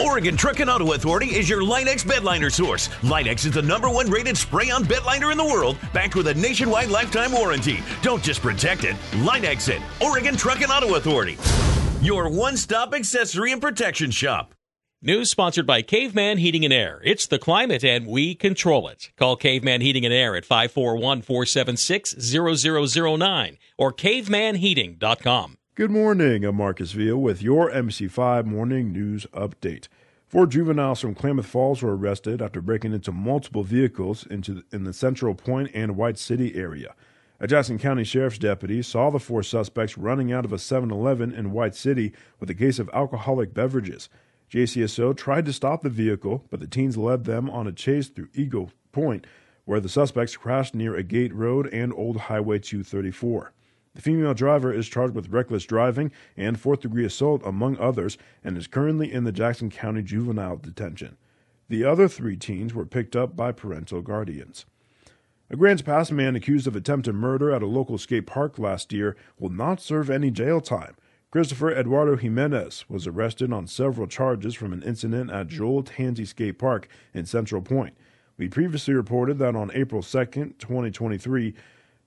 [0.00, 2.88] Oregon Truck and Auto Authority is your LINE-X bedliner source.
[3.02, 6.35] LINE-X is the number one rated spray on bedliner in the world, backed with a
[6.35, 7.81] nationwide lifetime warranty.
[8.02, 9.83] Don't just protect it, LINE-X it.
[10.00, 11.37] Oregon Truck and Auto Authority,
[12.00, 14.54] your one stop accessory and protection shop.
[15.02, 17.00] News sponsored by Caveman Heating and Air.
[17.04, 19.11] It's the climate and we control it.
[19.16, 25.58] Call Caveman Heating and Air at 541 476 0009 or cavemanheating.com.
[25.79, 26.45] Good morning.
[26.45, 29.87] I'm Marcus Villa with your NBC5 morning news update.
[30.27, 34.93] Four juveniles from Klamath Falls were arrested after breaking into multiple vehicles into in the
[34.93, 36.97] Central Point and White City area.
[37.38, 41.53] A Jackson County Sheriff's deputy saw the four suspects running out of a 7-Eleven in
[41.53, 44.09] White City with a case of alcoholic beverages.
[44.51, 48.31] JCSO tried to stop the vehicle, but the teens led them on a chase through
[48.35, 49.29] Eagle Point,
[49.64, 53.53] where the suspects crashed near Agate Road and Old Highway 234.
[53.94, 58.57] The female driver is charged with reckless driving and fourth degree assault, among others, and
[58.57, 61.16] is currently in the Jackson County Juvenile Detention.
[61.68, 64.64] The other three teens were picked up by parental guardians.
[65.51, 69.16] A Grants Pass man accused of attempted murder at a local skate park last year
[69.38, 70.94] will not serve any jail time.
[71.31, 76.59] Christopher Eduardo Jimenez was arrested on several charges from an incident at Joel Tansey Skate
[76.59, 77.94] Park in Central Point.
[78.38, 81.55] We previously reported that on April 2nd, 2023,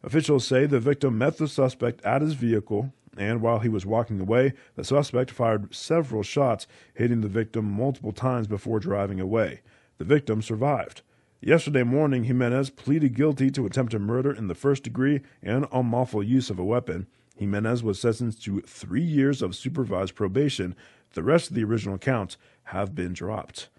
[0.04, 4.20] officials say the victim met the suspect at his vehicle, and while he was walking
[4.20, 9.62] away, the suspect fired several shots, hitting the victim multiple times before driving away.
[9.98, 11.02] The victim survived.
[11.42, 16.50] Yesterday morning, Jimenez pleaded guilty to attempted murder in the first degree and unlawful use
[16.50, 17.08] of a weapon.
[17.36, 20.76] Jimenez was sentenced to three years of supervised probation.
[21.14, 23.70] The rest of the original counts have been dropped.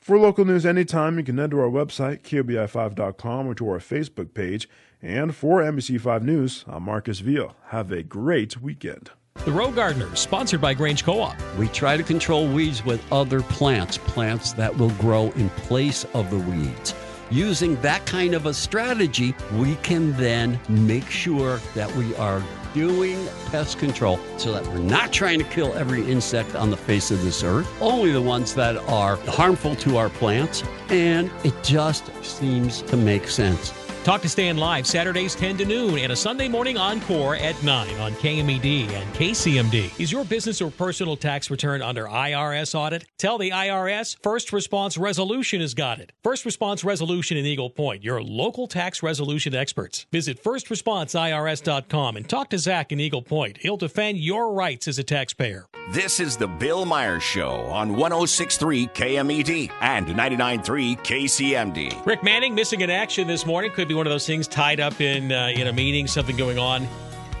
[0.00, 4.32] For local news anytime, you can head to our website, KOBI5.com, or to our Facebook
[4.32, 4.68] page.
[5.02, 7.54] And for NBC5 News, I'm Marcus Veal.
[7.66, 9.10] Have a great weekend.
[9.44, 11.36] The Rogue Gardeners, sponsored by Grange Co op.
[11.58, 16.30] We try to control weeds with other plants, plants that will grow in place of
[16.30, 16.94] the weeds.
[17.30, 23.28] Using that kind of a strategy, we can then make sure that we are doing
[23.46, 27.22] pest control so that we're not trying to kill every insect on the face of
[27.22, 32.80] this earth, only the ones that are harmful to our plants, and it just seems
[32.82, 33.72] to make sense.
[34.08, 37.94] Talk to Stan live Saturdays 10 to noon and a Sunday morning encore at 9
[38.00, 40.00] on KMED and KCMD.
[40.00, 43.04] Is your business or personal tax return under IRS audit?
[43.18, 46.12] Tell the IRS First Response Resolution has got it.
[46.22, 50.06] First Response Resolution in Eagle Point, your local tax resolution experts.
[50.10, 53.58] Visit firstresponseirs.com and talk to Zach in Eagle Point.
[53.58, 55.66] He'll defend your rights as a taxpayer.
[55.90, 62.04] This is the Bill Meyer Show on 1063 KMED and 993 KCMD.
[62.04, 63.70] Rick Manning missing in action this morning.
[63.70, 66.58] Could be one of those things tied up in uh, in a meeting, something going
[66.58, 66.86] on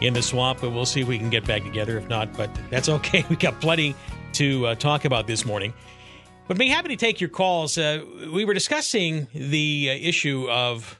[0.00, 0.62] in the swamp.
[0.62, 1.98] But we'll see if we can get back together.
[1.98, 3.22] If not, but that's okay.
[3.28, 3.94] We got plenty
[4.32, 5.74] to uh, talk about this morning.
[6.46, 7.76] But be happy to take your calls.
[7.76, 10.98] Uh, we were discussing the uh, issue of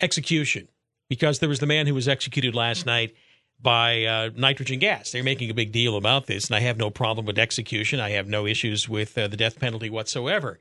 [0.00, 0.68] execution
[1.08, 3.12] because there was the man who was executed last night
[3.60, 5.10] by uh, nitrogen gas.
[5.10, 8.00] They're making a big deal about this, and I have no problem with execution.
[8.00, 10.58] I have no issues with uh, the death penalty whatsoever.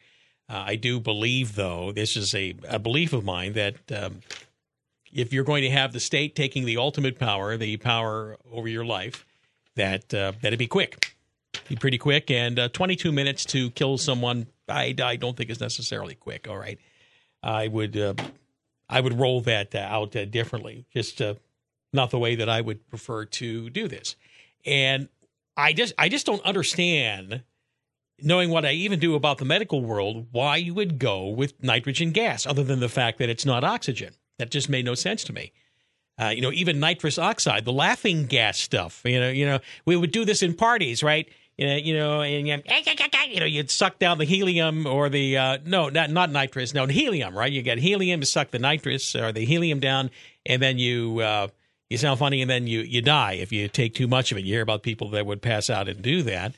[0.49, 4.21] Uh, I do believe, though, this is a, a belief of mine that um,
[5.11, 8.85] if you're going to have the state taking the ultimate power, the power over your
[8.85, 9.25] life,
[9.75, 11.15] that uh, that it be quick,
[11.67, 15.59] be pretty quick, and uh, 22 minutes to kill someone, I, I don't think is
[15.59, 16.47] necessarily quick.
[16.47, 16.79] All right,
[17.41, 18.13] I would uh,
[18.87, 21.21] I would roll that out differently, just
[21.95, 24.15] not the way that I would prefer to do this.
[24.65, 25.09] And
[25.57, 27.43] I just I just don't understand
[28.21, 32.11] knowing what I even do about the medical world, why you would go with nitrogen
[32.11, 34.13] gas, other than the fact that it's not oxygen.
[34.37, 35.53] That just made no sense to me.
[36.19, 39.01] Uh, you know, even nitrous oxide, the laughing gas stuff.
[39.05, 41.27] You know, you know, we would do this in parties, right?
[41.57, 42.61] You know, you know, and you,
[43.29, 46.85] you know, you'd suck down the helium or the uh, no, not not nitrous, no
[46.85, 47.51] helium, right?
[47.51, 50.09] You get helium to suck the nitrous or the helium down,
[50.45, 51.47] and then you uh,
[51.89, 54.45] you sound funny, and then you you die if you take too much of it.
[54.45, 56.55] You hear about people that would pass out and do that.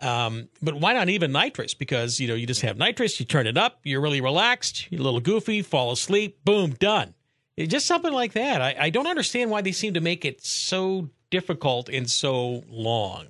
[0.00, 1.74] Um, but why not even nitrous?
[1.74, 5.00] Because you know you just have nitrous, you turn it up, you're really relaxed, you're
[5.00, 7.14] a little goofy, fall asleep, boom, done.
[7.56, 8.60] It- just something like that.
[8.60, 13.26] I, I don't understand why they seem to make it so difficult and so long.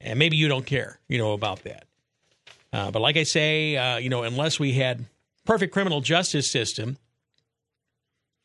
[0.00, 1.84] And maybe you don't care, you know, about that.
[2.72, 5.06] Uh, but like I say, uh, you know, unless we had
[5.44, 6.98] perfect criminal justice system,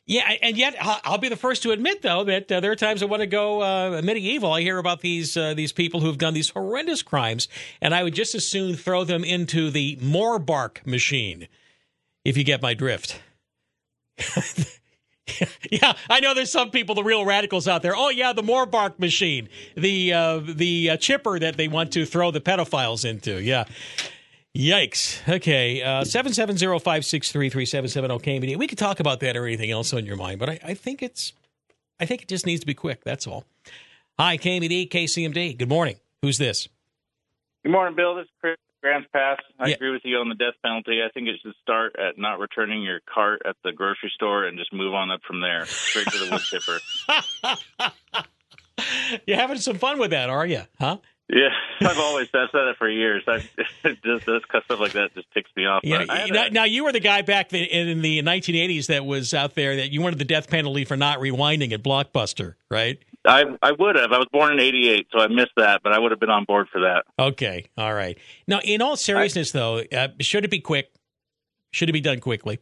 [0.06, 3.02] yeah, and yet I'll be the first to admit, though, that uh, there are times
[3.02, 4.52] I want to go uh, medieval.
[4.52, 7.48] I hear about these uh, these people who've done these horrendous crimes,
[7.82, 11.48] and I would just as soon throw them into the Morbark machine,
[12.26, 13.22] if you get my drift.
[15.72, 17.96] yeah, I know there's some people, the real radicals out there.
[17.96, 22.30] Oh yeah, the Morbark machine, the uh, the uh, chipper that they want to throw
[22.30, 23.42] the pedophiles into.
[23.42, 23.64] Yeah.
[24.58, 25.28] Yikes.
[25.28, 25.82] Okay.
[25.82, 28.56] Uh, 770-563-3770 KMD.
[28.58, 31.02] We could talk about that or anything else on your mind, but I, I think
[31.02, 31.34] it's
[32.00, 33.04] I think it just needs to be quick.
[33.04, 33.46] That's all.
[34.20, 35.58] Hi, KMD, KCMD.
[35.58, 35.96] Good morning.
[36.22, 36.68] Who's this?
[37.64, 38.16] Good morning, Bill.
[38.16, 39.38] This is Chris Grants Pass.
[39.60, 39.76] I Yeah.
[39.76, 41.00] agree with you on the death penalty.
[41.04, 44.58] I think it should start at not returning your cart at the grocery store and
[44.60, 46.80] just move on up from there, straight to the wood chipper.
[49.26, 50.62] You're having some fun with that, are you?
[50.80, 50.98] Huh?
[51.30, 51.50] Yeah,
[51.82, 53.24] I've always I've said it for years.
[53.28, 53.38] I
[53.84, 55.82] just this stuff like that just ticks me off.
[55.84, 56.06] Yeah.
[56.10, 59.56] I Now, a- now you were the guy back in the 1980s that was out
[59.56, 63.00] there that you wanted the death penalty for not rewinding at Blockbuster, right?
[63.26, 64.12] I I would have.
[64.12, 66.44] I was born in '88, so I missed that, but I would have been on
[66.44, 67.04] board for that.
[67.18, 67.66] Okay.
[67.78, 68.18] All right.
[68.48, 70.92] Now, in all seriousness, though, uh, should it be quick?
[71.72, 72.60] Should it be done quickly?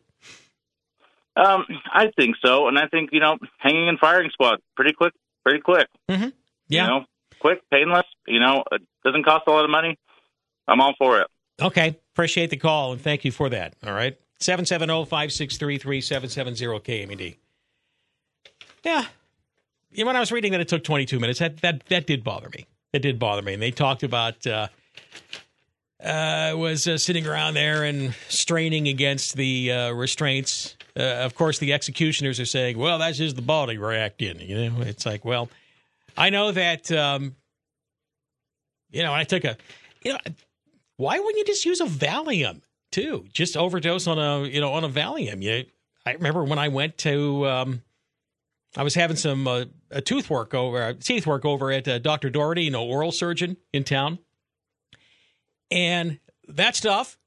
[1.36, 5.14] Um, I think so, and I think you know, hanging and firing squad, pretty quick,
[5.44, 5.88] pretty quick.
[6.10, 6.24] Mm-hmm.
[6.26, 6.32] You
[6.68, 6.88] Yeah.
[6.88, 7.06] know,
[7.42, 8.06] quick, painless.
[8.28, 9.98] You know, it doesn't cost a lot of money.
[10.68, 11.28] I'm all for it.
[11.62, 11.98] Okay.
[12.14, 13.76] Appreciate the call and thank you for that.
[13.86, 14.16] All right.
[14.18, 17.38] oh, 770 563 3770 KMED.
[18.84, 19.06] Yeah.
[19.92, 22.24] You know, when I was reading that it took 22 minutes, that, that, that did
[22.24, 22.66] bother me.
[22.94, 23.54] It did bother me.
[23.54, 24.68] And they talked about, uh,
[26.04, 30.76] uh, was uh, sitting around there and straining against the uh, restraints.
[30.98, 34.40] Uh, of course, the executioners are saying, well, that's just the body reacting.
[34.40, 35.50] You know, it's like, well,
[36.18, 37.36] I know that, um,
[38.92, 39.58] you know, I took a,
[40.04, 40.20] you know,
[40.98, 43.26] why wouldn't you just use a Valium too?
[43.34, 45.42] Just overdose on a, you know, on a Valium.
[45.42, 45.66] You,
[46.06, 47.84] I remember when I went to, um,
[48.76, 52.00] I was having some uh, a tooth work over, uh, teeth work over at uh,
[52.00, 52.30] Dr.
[52.30, 54.20] Doherty, you know, oral surgeon in town.
[55.70, 57.18] And that stuff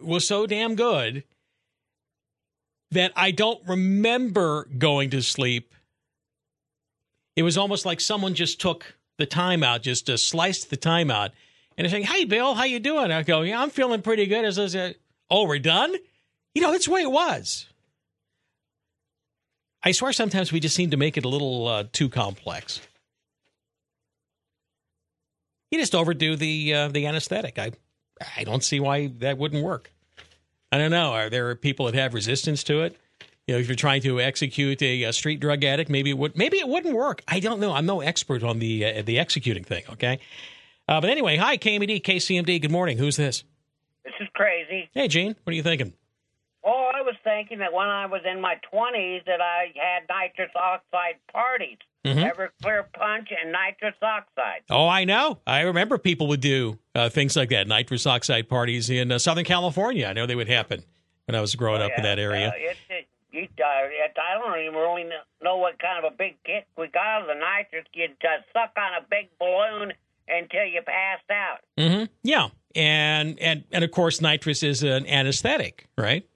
[0.00, 1.24] was so damn good
[2.90, 5.74] that I don't remember going to sleep.
[7.36, 11.10] It was almost like someone just took the time out, just uh, sliced the time
[11.10, 11.30] out,
[11.76, 14.44] and they're saying, "Hey, Bill, how you doing?" I go, "Yeah, I'm feeling pretty good."
[14.44, 14.96] As I said,
[15.30, 15.94] "Oh, we're done."
[16.54, 17.66] You know, that's the way it was.
[19.82, 22.80] I swear, sometimes we just seem to make it a little uh, too complex.
[25.70, 27.58] You just overdo the uh, the anesthetic.
[27.58, 27.72] I
[28.36, 29.90] I don't see why that wouldn't work.
[30.70, 31.12] I don't know.
[31.12, 32.96] Are there people that have resistance to it?
[33.52, 36.38] You know, if you're trying to execute a, a street drug addict, maybe it would.
[36.38, 37.22] Maybe it wouldn't work.
[37.28, 37.74] I don't know.
[37.74, 39.84] I'm no expert on the uh, the executing thing.
[39.90, 40.20] Okay,
[40.88, 42.62] uh, but anyway, hi KMD, KCMD.
[42.62, 42.96] Good morning.
[42.96, 43.44] Who's this?
[44.06, 44.88] This is crazy.
[44.94, 45.36] Hey, Gene.
[45.44, 45.92] What are you thinking?
[46.64, 50.52] Oh, I was thinking that when I was in my 20s that I had nitrous
[50.56, 51.76] oxide parties.
[52.06, 52.32] Mhm.
[52.32, 54.62] Everclear Punch and nitrous oxide.
[54.70, 55.40] Oh, I know.
[55.46, 59.44] I remember people would do uh, things like that, nitrous oxide parties in uh, Southern
[59.44, 60.06] California.
[60.06, 60.84] I know they would happen
[61.26, 62.48] when I was growing up in that area.
[62.48, 65.04] Uh, it, you, I don't even really
[65.42, 67.86] know what kind of a big kick we got out of the nitrous.
[67.92, 69.92] You'd uh, suck on a big balloon
[70.28, 71.60] until you passed out.
[71.78, 72.04] Mm-hmm.
[72.22, 76.26] Yeah, and and and of course, nitrous is an anesthetic, right?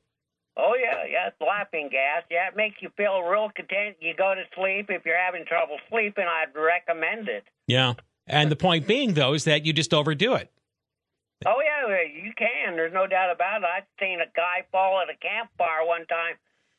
[0.57, 2.23] Oh yeah, yeah, it's laughing gas.
[2.31, 3.97] Yeah, it makes you feel real content.
[4.01, 6.25] You go to sleep if you're having trouble sleeping.
[6.25, 7.45] I'd recommend it.
[7.67, 7.95] Yeah.
[8.27, 10.51] And the point being, though, is that you just overdo it.
[11.45, 12.77] Oh yeah, you can.
[12.77, 13.69] There's no doubt about it.
[13.69, 16.35] I've seen a guy fall at a campfire one time,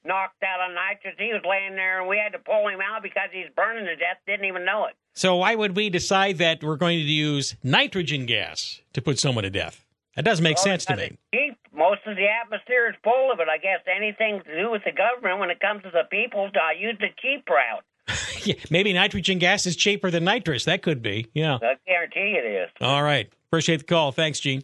[0.08, 1.16] knocked out on nitrous.
[1.20, 3.96] He was laying there, and we had to pull him out because he's burning to
[3.96, 4.18] death.
[4.26, 4.96] Didn't even know it.
[5.14, 9.44] So why would we decide that we're going to use nitrogen gas to put someone
[9.44, 9.84] to death?
[10.16, 11.18] That doesn't make Well, sense to me.
[11.34, 11.58] Cheap.
[11.74, 13.48] Most of the atmosphere is full of it.
[13.48, 16.72] I guess anything to do with the government when it comes to the people, I
[16.80, 17.84] use the cheap route.
[18.46, 20.64] Yeah, maybe nitrogen gas is cheaper than nitrous.
[20.66, 21.28] That could be.
[21.34, 21.56] Yeah.
[21.62, 22.70] I guarantee it is.
[22.80, 23.30] All right.
[23.50, 24.14] Appreciate the call.
[24.14, 24.64] Thanks, Gene.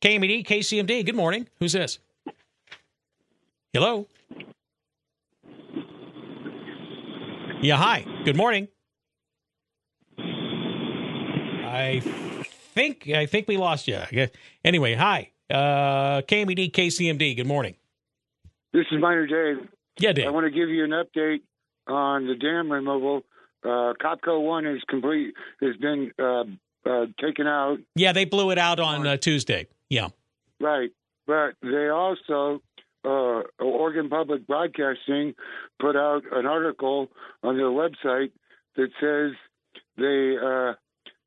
[0.00, 1.06] KMED, KCMD.
[1.06, 1.46] Good morning.
[1.60, 2.00] Who's this?
[3.72, 4.08] Hello.
[7.62, 7.76] Yeah.
[7.76, 8.04] Hi.
[8.24, 8.66] Good morning.
[10.18, 12.00] I
[12.74, 14.00] think I think we lost you.
[14.64, 15.30] Anyway, hi.
[15.48, 17.36] Uh, KMED, KCMD.
[17.36, 17.76] Good morning.
[18.72, 19.68] This is Minor Dave.
[20.00, 20.26] Yeah, Dave.
[20.26, 21.42] I want to give you an update
[21.86, 23.22] on the dam removal.
[23.62, 25.34] Uh, Copco One is complete.
[25.62, 26.42] Has been uh,
[26.84, 27.78] uh, taken out.
[27.94, 29.68] Yeah, they blew it out on uh, Tuesday.
[29.88, 30.08] Yeah.
[30.58, 30.90] Right,
[31.28, 32.62] but they also
[33.04, 35.34] uh, Oregon Public Broadcasting
[35.80, 37.08] put out an article
[37.42, 38.32] on their website
[38.76, 39.32] that says
[39.96, 40.74] they uh,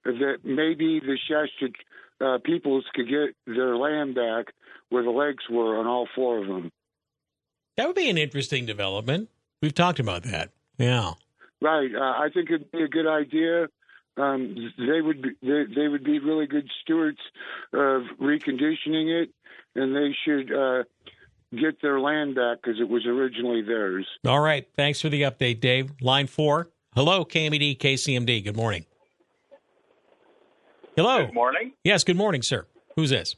[0.05, 1.73] that maybe the Shasta
[2.21, 4.53] uh, peoples could get their land back
[4.89, 6.71] where the lakes were on all four of them.
[7.77, 9.29] That would be an interesting development.
[9.61, 10.51] We've talked about that.
[10.77, 11.13] Yeah.
[11.61, 11.89] Right.
[11.95, 13.67] Uh, I think it'd be a good idea.
[14.15, 17.19] Um, they would be, they, they would be really good stewards
[17.73, 19.29] of reconditioning it,
[19.73, 20.83] and they should uh,
[21.59, 24.05] get their land back because it was originally theirs.
[24.25, 24.67] All right.
[24.75, 25.91] Thanks for the update, Dave.
[26.01, 26.69] Line four.
[26.95, 28.43] Hello, KMED, KCMD.
[28.43, 28.85] Good morning.
[30.95, 31.25] Hello.
[31.25, 31.73] Good morning.
[31.83, 32.67] Yes, good morning, sir.
[32.95, 33.35] Who's this?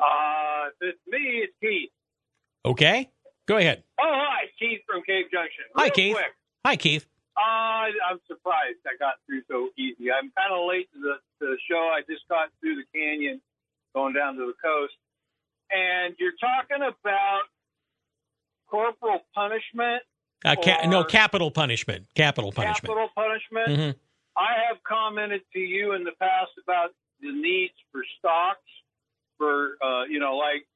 [0.00, 1.44] Uh, it's me.
[1.44, 1.90] It's Keith.
[2.64, 3.08] Okay.
[3.46, 3.84] Go ahead.
[4.00, 5.64] Oh, hi, Keith from Cave Junction.
[5.76, 6.14] Hi, Keith.
[6.14, 6.34] Quick.
[6.66, 7.06] Hi, Keith.
[7.36, 10.10] Uh, I'm surprised I got through so easy.
[10.10, 11.90] I'm kind of late to the, to the show.
[11.94, 13.40] I just got through the canyon,
[13.94, 14.94] going down to the coast,
[15.72, 17.42] and you're talking about
[18.68, 20.02] corporal punishment.
[20.44, 22.06] Uh, ca- no, capital punishment.
[22.14, 22.86] Capital punishment.
[22.94, 23.68] Capital punishment.
[23.68, 23.98] Mhm.
[24.36, 28.68] I have commented to you in the past about the needs for stocks,
[29.38, 30.66] for uh, you know, like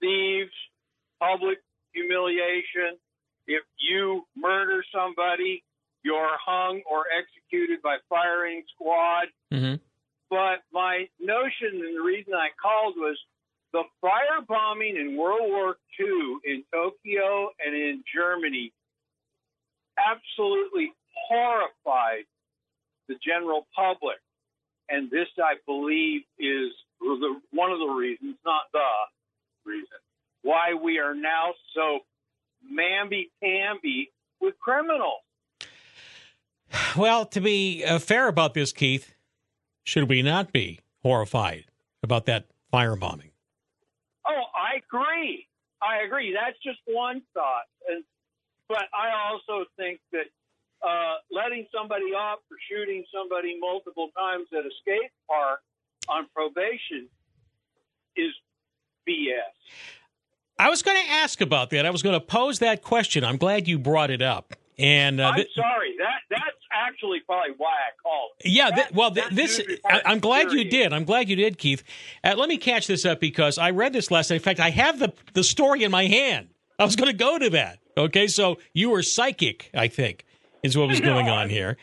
[0.00, 0.52] thieves,
[1.20, 1.58] public
[1.92, 2.98] humiliation.
[3.46, 5.62] If you murder somebody,
[6.02, 9.28] you're hung or executed by firing squad.
[9.52, 9.76] Mm-hmm.
[10.30, 13.18] But my notion and the reason I called was
[13.72, 18.72] the firebombing in World War II in Tokyo and in Germany
[19.98, 20.92] absolutely
[21.28, 22.24] horrified
[23.08, 24.16] the general public.
[24.88, 28.78] And this, I believe, is the, one of the reasons, not the
[29.64, 29.98] reason,
[30.42, 32.00] why we are now so
[32.72, 35.22] mamby-pamby with criminals.
[36.96, 39.14] Well, to be uh, fair about this, Keith,
[39.84, 41.64] should we not be horrified
[42.02, 43.30] about that firebombing?
[44.28, 45.46] Oh, I agree.
[45.82, 46.34] I agree.
[46.34, 48.02] That's just one thought, and
[48.68, 50.26] but I also think that
[50.82, 55.60] uh, letting somebody off for shooting somebody multiple times at a skate park
[56.08, 57.08] on probation
[58.16, 58.32] is
[59.08, 59.54] BS.
[60.58, 61.84] I was going to ask about that.
[61.84, 63.24] I was going to pose that question.
[63.24, 64.54] I'm glad you brought it up.
[64.78, 65.94] And uh, I'm th- sorry.
[65.98, 68.32] That that's actually probably why I called.
[68.44, 70.92] Yeah, th- well, th- this I, I'm glad you did.
[70.92, 71.82] I'm glad you did, Keith.
[72.22, 74.36] Uh, let me catch this up because I read this last night.
[74.36, 76.48] In fact, I have the the story in my hand.
[76.78, 77.78] I was going to go to that.
[77.96, 80.26] Okay, so you were psychic, I think,
[80.62, 81.78] is what was going on here.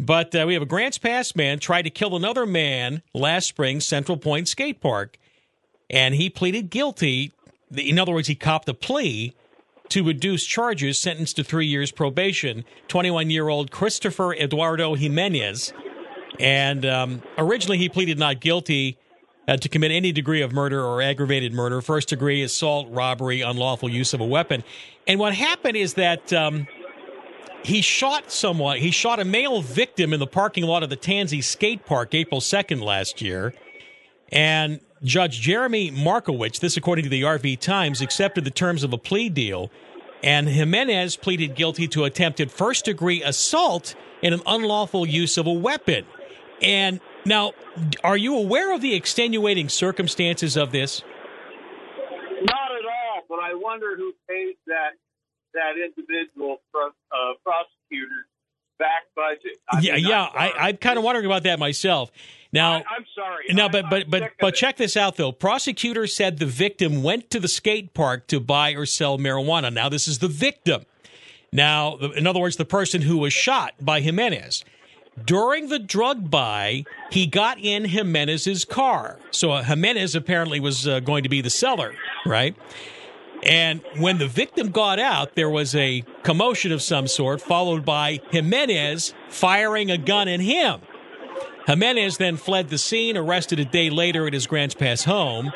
[0.00, 3.78] But uh, we have a Grants Pass man tried to kill another man last spring,
[3.78, 5.16] Central Point Skate Park,
[5.88, 7.32] and he pleaded guilty.
[7.70, 9.32] In other words, he copped a plea
[9.92, 12.64] to reduce charges, sentenced to three years probation.
[12.88, 15.74] 21 year old Christopher Eduardo Jimenez.
[16.40, 18.96] And um, originally, he pleaded not guilty
[19.46, 23.90] uh, to commit any degree of murder or aggravated murder, first degree assault, robbery, unlawful
[23.90, 24.64] use of a weapon.
[25.06, 26.66] And what happened is that um,
[27.62, 31.42] he shot someone, he shot a male victim in the parking lot of the Tansy
[31.42, 33.52] skate park April 2nd last year.
[34.30, 38.98] And Judge Jeremy Markowitz, this according to the RV Times, accepted the terms of a
[38.98, 39.70] plea deal.
[40.22, 45.52] And Jimenez pleaded guilty to attempted first degree assault and an unlawful use of a
[45.52, 46.06] weapon.
[46.62, 47.52] And now,
[48.04, 51.02] are you aware of the extenuating circumstances of this?
[52.42, 54.92] Not at all, but I wonder who pays that
[55.54, 58.26] that individual uh, prosecutor's
[58.82, 59.58] back budget.
[59.70, 62.10] I yeah, mean, yeah, I'm, I, I'm kind of wondering about that myself.
[62.52, 63.46] Now, I'm sorry.
[63.50, 65.32] Now, but but but but check this out though.
[65.32, 69.72] Prosecutors said the victim went to the skate park to buy or sell marijuana.
[69.72, 70.84] Now, this is the victim.
[71.52, 74.64] Now, in other words, the person who was shot by Jimenez.
[75.22, 79.18] During the drug buy, he got in Jimenez's car.
[79.30, 82.56] So uh, Jimenez apparently was uh, going to be the seller, right?
[83.42, 88.20] And when the victim got out, there was a commotion of some sort, followed by
[88.30, 90.80] Jimenez firing a gun at him.
[91.66, 95.52] Jimenez then fled the scene, arrested a day later at his Grants Pass home.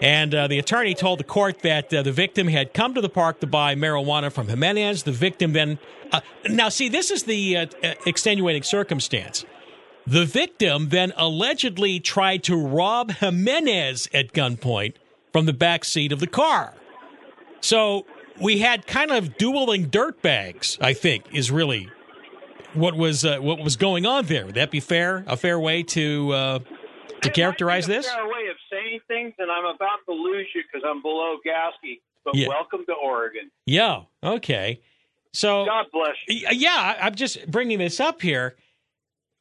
[0.00, 3.08] And uh, the attorney told the court that uh, the victim had come to the
[3.08, 5.04] park to buy marijuana from Jimenez.
[5.04, 5.78] The victim then.
[6.10, 6.20] Uh,
[6.50, 7.66] now, see, this is the uh,
[8.04, 9.44] extenuating circumstance.
[10.06, 14.94] The victim then allegedly tried to rob Jimenez at gunpoint
[15.32, 16.74] from the back seat of the car.
[17.62, 18.06] So
[18.40, 21.88] we had kind of dueling dirtbags, I think, is really
[22.74, 24.46] what was uh, what was going on there.
[24.46, 25.24] Would that be fair?
[25.26, 26.58] A fair way to uh,
[27.22, 28.10] to characterize this?
[28.10, 32.00] fair way of saying things, and I'm about to lose you because I'm below Gasquet.
[32.24, 32.48] But Yeah.
[32.48, 33.50] welcome to Oregon.
[33.66, 34.02] Yeah.
[34.22, 34.80] Okay.
[35.32, 36.46] So God bless you.
[36.52, 38.54] Yeah, I'm just bringing this up here,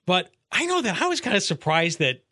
[0.05, 2.23] but I know that I was kind of surprised that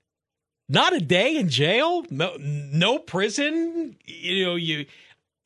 [0.68, 3.98] not a day in jail, no, no prison.
[4.06, 4.86] You know, you.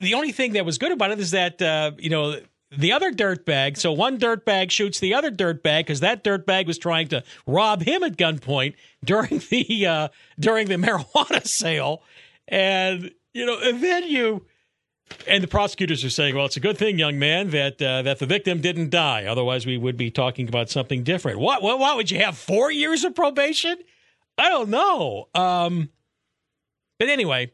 [0.03, 2.39] The only thing that was good about it is that uh, you know
[2.77, 3.77] the other dirtbag.
[3.77, 8.03] So one dirtbag shoots the other dirtbag because that dirtbag was trying to rob him
[8.03, 10.07] at gunpoint during the uh,
[10.39, 12.03] during the marijuana sale,
[12.47, 14.45] and you know, and then you.
[15.27, 18.19] And the prosecutors are saying, "Well, it's a good thing, young man, that uh, that
[18.19, 19.25] the victim didn't die.
[19.25, 21.61] Otherwise, we would be talking about something different." What?
[21.61, 21.77] What?
[21.77, 22.37] What would you have?
[22.37, 23.75] Four years of probation?
[24.37, 25.27] I don't know.
[25.35, 25.89] Um,
[26.97, 27.51] but anyway,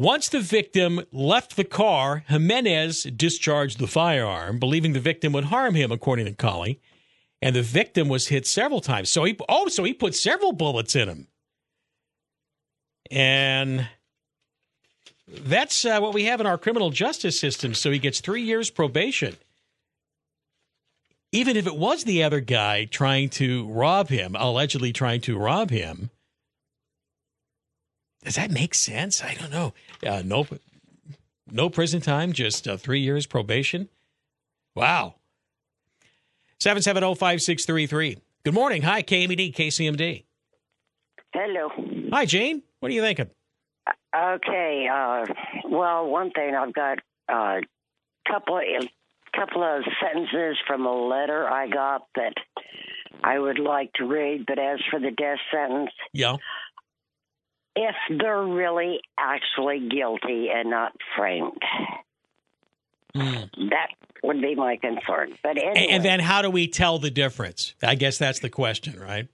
[0.00, 5.74] once the victim left the car, Jimenez discharged the firearm, believing the victim would harm
[5.74, 6.80] him, according to Colley.
[7.42, 9.10] And the victim was hit several times.
[9.10, 11.28] So he oh, so he put several bullets in him.
[13.10, 13.88] And
[15.28, 17.74] that's uh, what we have in our criminal justice system.
[17.74, 19.36] So he gets three years probation.
[21.30, 25.68] Even if it was the other guy trying to rob him, allegedly trying to rob
[25.68, 26.10] him,
[28.24, 29.22] does that make sense?
[29.22, 29.74] I don't know.
[30.06, 30.46] Uh, no,
[31.50, 33.88] no prison time, just uh, three years probation.
[34.74, 35.14] Wow.
[36.58, 38.18] Seven seven zero five six three three.
[38.44, 38.82] Good morning.
[38.82, 40.24] Hi, KMD, KCMD.
[41.32, 41.68] Hello.
[42.12, 42.62] Hi, Jane.
[42.80, 43.30] What are you thinking?
[44.14, 44.88] Okay.
[44.92, 45.26] Uh,
[45.68, 46.98] well, one thing I've got
[47.28, 47.60] a
[48.28, 48.88] couple of
[49.34, 52.34] couple of sentences from a letter I got that
[53.22, 54.44] I would like to read.
[54.46, 56.36] But as for the death sentence, Yeah.
[57.80, 61.62] If they're really actually guilty and not framed,
[63.14, 63.88] that
[64.22, 65.36] would be my concern.
[65.42, 67.74] But anyway, And then how do we tell the difference?
[67.82, 69.28] I guess that's the question, right?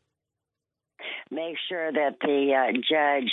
[1.30, 3.32] make sure that the uh, judge,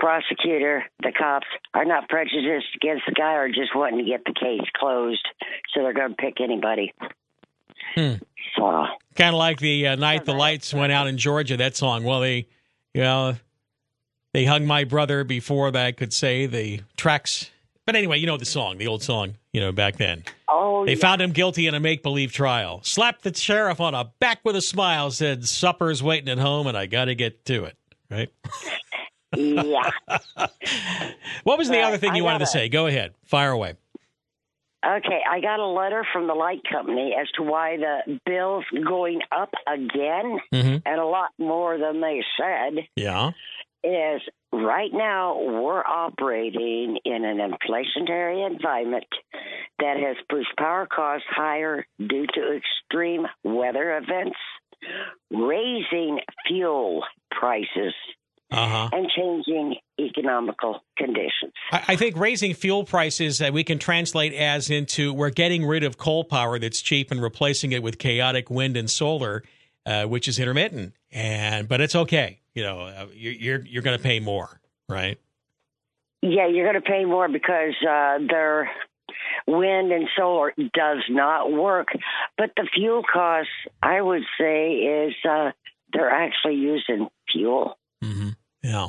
[0.00, 4.32] prosecutor, the cops are not prejudiced against the guy or just wanting to get the
[4.32, 5.26] case closed,
[5.72, 6.92] so they're going to pick anybody.
[7.94, 8.14] Hmm.
[8.56, 11.56] So Kind of like the uh, night the lights went out in Georgia.
[11.56, 12.04] That song.
[12.04, 12.48] Well, they,
[12.92, 13.36] you know,
[14.34, 17.50] they hung my brother before that could say the tracks.
[17.86, 19.34] But anyway, you know the song, the old song.
[19.52, 20.24] You know back then.
[20.48, 22.80] Oh, They found him guilty in a make believe trial.
[22.82, 25.10] Slapped the sheriff on a back with a smile.
[25.10, 27.76] Said supper's waiting at home, and I got to get to it.
[28.10, 28.30] Right.
[29.36, 29.90] yeah.
[31.44, 32.68] What was the Right, other thing I you wanted to gotta- say?
[32.68, 33.12] Go ahead.
[33.26, 33.74] Fire away.
[34.86, 39.20] Okay, I got a letter from the light company as to why the bill's going
[39.32, 40.82] up again Mhm.
[40.84, 42.86] and a lot more than they said.
[42.96, 43.30] Yeah.
[43.84, 49.04] Is right now we're operating in an inflationary environment
[49.78, 54.36] that has pushed power costs higher due to extreme weather events,
[55.30, 57.92] raising fuel prices,
[58.50, 58.88] Uh huh.
[58.92, 61.52] and changing economical conditions.
[61.72, 65.82] I I think raising fuel prices uh, we can translate as into we're getting rid
[65.84, 69.42] of coal power that's cheap and replacing it with chaotic wind and solar,
[69.86, 70.94] uh, which is intermittent.
[71.12, 72.40] And but it's okay.
[72.54, 75.18] You know, uh, you're you're, you're going to pay more, right?
[76.22, 78.70] Yeah, you're going to pay more because uh, their
[79.46, 81.88] wind and solar does not work.
[82.38, 83.50] But the fuel costs,
[83.82, 85.50] I would say, is uh,
[85.92, 87.76] they're actually using fuel.
[88.62, 88.88] Yeah.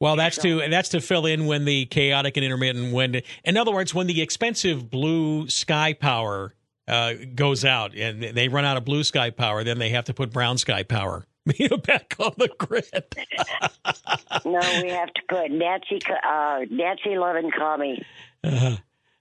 [0.00, 3.22] Well, that's to that's to fill in when the chaotic and intermittent wind.
[3.44, 6.52] In other words, when the expensive blue sky power
[6.86, 10.14] uh, goes out and they run out of blue sky power, then they have to
[10.14, 11.24] put brown sky power
[11.70, 12.86] know, back on the grid.
[14.44, 18.02] no, we have to put Nancy, uh, Nancy Levin Commie.
[18.42, 18.76] Uh-huh.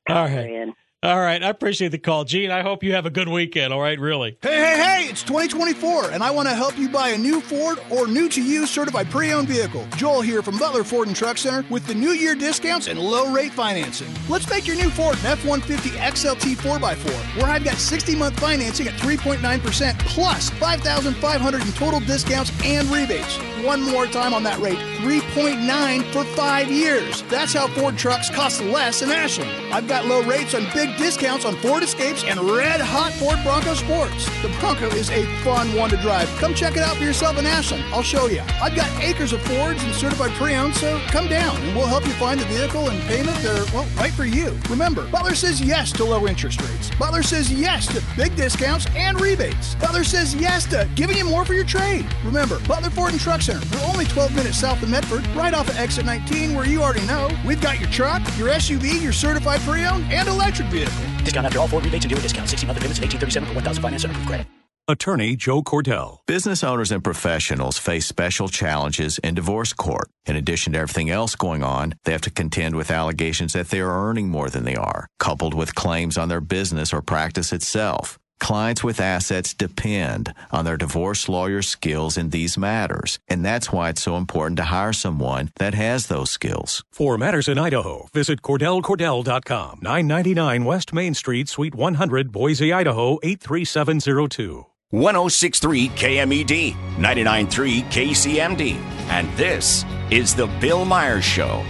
[0.09, 0.73] all right.
[1.03, 1.43] All right.
[1.43, 2.49] I appreciate the call, Gene.
[2.49, 3.73] I hope you have a good weekend.
[3.73, 4.37] All right, really.
[4.41, 7.79] Hey, hey, hey, it's 2024, and I want to help you buy a new Ford
[7.89, 9.85] or new to you certified pre owned vehicle.
[9.97, 13.33] Joel here from Butler Ford and Truck Center with the new year discounts and low
[13.33, 14.07] rate financing.
[14.29, 18.39] Let's make your new Ford an F 150 XLT 4x4, where I've got 60 month
[18.39, 23.37] financing at 3.9% plus 5500 in total discounts and rebates.
[23.65, 27.23] One more time on that rate 3.9 for five years.
[27.23, 29.51] That's how Ford trucks cost less in Ashland.
[29.73, 33.73] I've got low rates on big discounts on Ford Escapes and red hot Ford Bronco
[33.73, 34.25] Sports.
[34.41, 36.27] The Bronco is a fun one to drive.
[36.37, 37.83] Come check it out for yourself in Ashland.
[37.93, 38.41] I'll show you.
[38.61, 42.13] I've got acres of Fords and certified pre-owned, so come down and we'll help you
[42.13, 44.57] find the vehicle and payment that are, well, right for you.
[44.69, 46.91] Remember, Butler says yes to low interest rates.
[46.99, 49.75] Butler says yes to big discounts and rebates.
[49.75, 52.05] Butler says yes to giving you more for your trade.
[52.23, 53.65] Remember, Butler Ford and Truck Center.
[53.75, 57.05] We're only 12 minutes south of Medford, right off of exit 19, where you already
[57.07, 57.29] know.
[57.45, 60.82] We've got your truck, your SUV, your certified pre-owned, and electric vehicle.
[61.23, 62.47] Discount after all four rebates and dealer discount.
[62.47, 64.47] 60 monthly payments at 1837 for 1000 finance and approved credit.
[64.85, 66.17] Attorney Joe Cordell.
[66.27, 70.09] Business owners and professionals face special challenges in divorce court.
[70.25, 73.79] In addition to everything else going on, they have to contend with allegations that they
[73.79, 78.19] are earning more than they are, coupled with claims on their business or practice itself.
[78.43, 83.87] Clients with assets depend on their divorce lawyer's skills in these matters, and that's why
[83.87, 86.83] it's so important to hire someone that has those skills.
[86.91, 89.79] For matters in Idaho, visit CordellCordell.com.
[89.81, 94.65] 999 West Main Street, Suite 100, Boise, Idaho 83702.
[94.89, 98.75] 1063 KMED, 993 KCMD.
[99.07, 101.63] And this is The Bill Myers Show.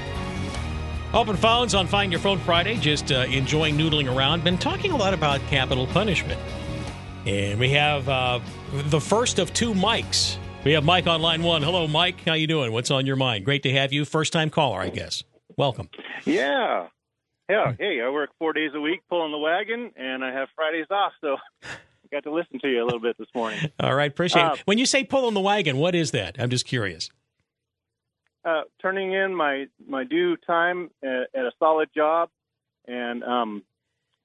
[1.13, 2.78] Open phones on Find Your Phone Friday.
[2.78, 4.43] Just uh, enjoying noodling around.
[4.43, 6.41] Been talking a lot about capital punishment.
[7.26, 8.39] And we have uh,
[8.71, 10.38] the first of two mics.
[10.65, 11.61] We have Mike on line one.
[11.61, 12.21] Hello, Mike.
[12.26, 12.71] How you doing?
[12.71, 13.45] What's on your mind?
[13.45, 14.03] Great to have you.
[14.05, 15.24] First time caller, I guess.
[15.57, 15.89] Welcome.
[16.26, 16.88] Yeah.
[17.49, 17.74] Yeah.
[17.78, 21.13] Hey, I work four days a week pulling the wagon, and I have Fridays off,
[21.21, 21.67] so I
[22.11, 23.59] got to listen to you a little bit this morning.
[23.80, 24.61] All right, appreciate Uh, it.
[24.65, 26.38] When you say pulling the wagon, what is that?
[26.39, 27.09] I'm just curious.
[28.45, 32.30] Uh, turning in my my due time at, at a solid job,
[32.88, 33.63] and um,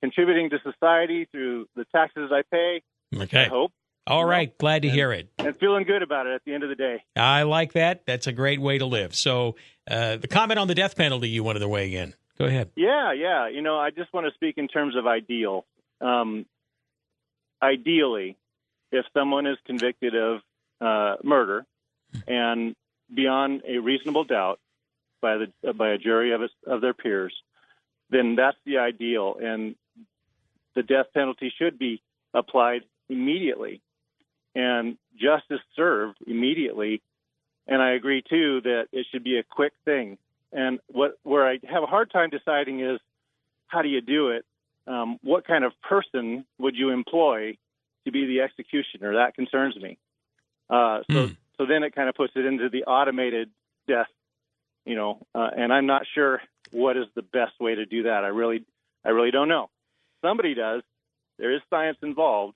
[0.01, 2.82] contributing to society through the taxes I pay.
[3.14, 3.44] Okay.
[3.44, 3.72] I hope.
[4.07, 5.28] All right, glad to hear it.
[5.36, 7.05] And feeling good about it at the end of the day.
[7.14, 8.07] I like that.
[8.07, 9.14] That's a great way to live.
[9.14, 9.57] So,
[9.90, 12.14] uh, the comment on the death penalty you wanted to weigh in.
[12.38, 12.70] Go ahead.
[12.74, 13.49] Yeah, yeah.
[13.49, 15.66] You know, I just want to speak in terms of ideal.
[16.01, 16.46] Um,
[17.61, 18.38] ideally,
[18.92, 20.40] if someone is convicted of
[20.80, 21.66] uh, murder
[22.26, 22.74] and
[23.12, 24.59] beyond a reasonable doubt
[25.20, 27.34] by the by a jury of of their peers,
[28.11, 29.74] then that's the ideal, and
[30.78, 32.00] the death penalty should be
[32.32, 33.80] applied immediately
[34.54, 37.02] and justice served immediately.
[37.66, 40.18] And I agree too that it should be a quick thing.
[40.52, 43.00] And what where I have a hard time deciding is
[43.66, 44.44] how do you do it?
[44.86, 47.58] Um, what kind of person would you employ
[48.04, 49.16] to be the executioner?
[49.16, 49.98] That concerns me.
[50.70, 51.26] Uh, so
[51.56, 53.50] so then it kind of puts it into the automated
[53.88, 54.06] death,
[54.86, 55.26] you know.
[55.34, 58.22] Uh, and I'm not sure what is the best way to do that.
[58.22, 58.64] I really
[59.04, 59.70] I really don't know.
[60.22, 60.82] Somebody does.
[61.38, 62.54] There is science involved,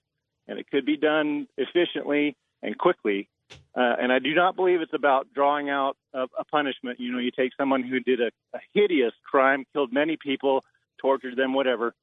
[0.49, 3.29] and it could be done efficiently and quickly.
[3.77, 7.01] Uh, and I do not believe it's about drawing out a, a punishment.
[7.01, 10.65] You know, you take someone who did a, a hideous crime, killed many people,
[11.01, 11.95] tortured them, whatever.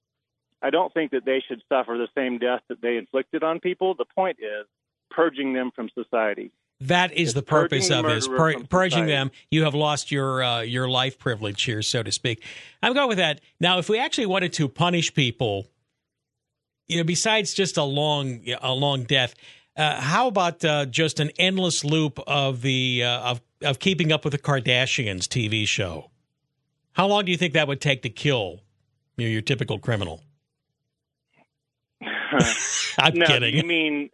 [0.61, 3.95] I don't think that they should suffer the same death that they inflicted on people.
[3.95, 4.65] The point is
[5.09, 6.51] purging them from society.
[6.81, 9.31] That is the purpose of it, is murderer pur- purging them.
[9.51, 12.41] You have lost your uh, your life privilege here, so to speak.
[12.81, 13.41] I'm going with that.
[13.59, 15.67] Now, if we actually wanted to punish people,
[16.87, 19.35] you know, besides just a long a long death,
[19.75, 24.23] uh, how about uh, just an endless loop of the uh, of of Keeping Up
[24.23, 26.09] with the Kardashians TV show?
[26.93, 28.61] How long do you think that would take to kill
[29.17, 30.21] you know, your typical criminal?
[32.01, 33.57] I'm no, kidding.
[33.57, 34.09] You mean?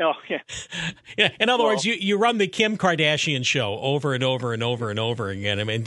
[0.00, 0.40] Oh yeah.
[1.16, 4.52] Yeah, in other Well- words, you, you run the Kim Kardashian show over and over
[4.52, 5.84] and over and over again I mean,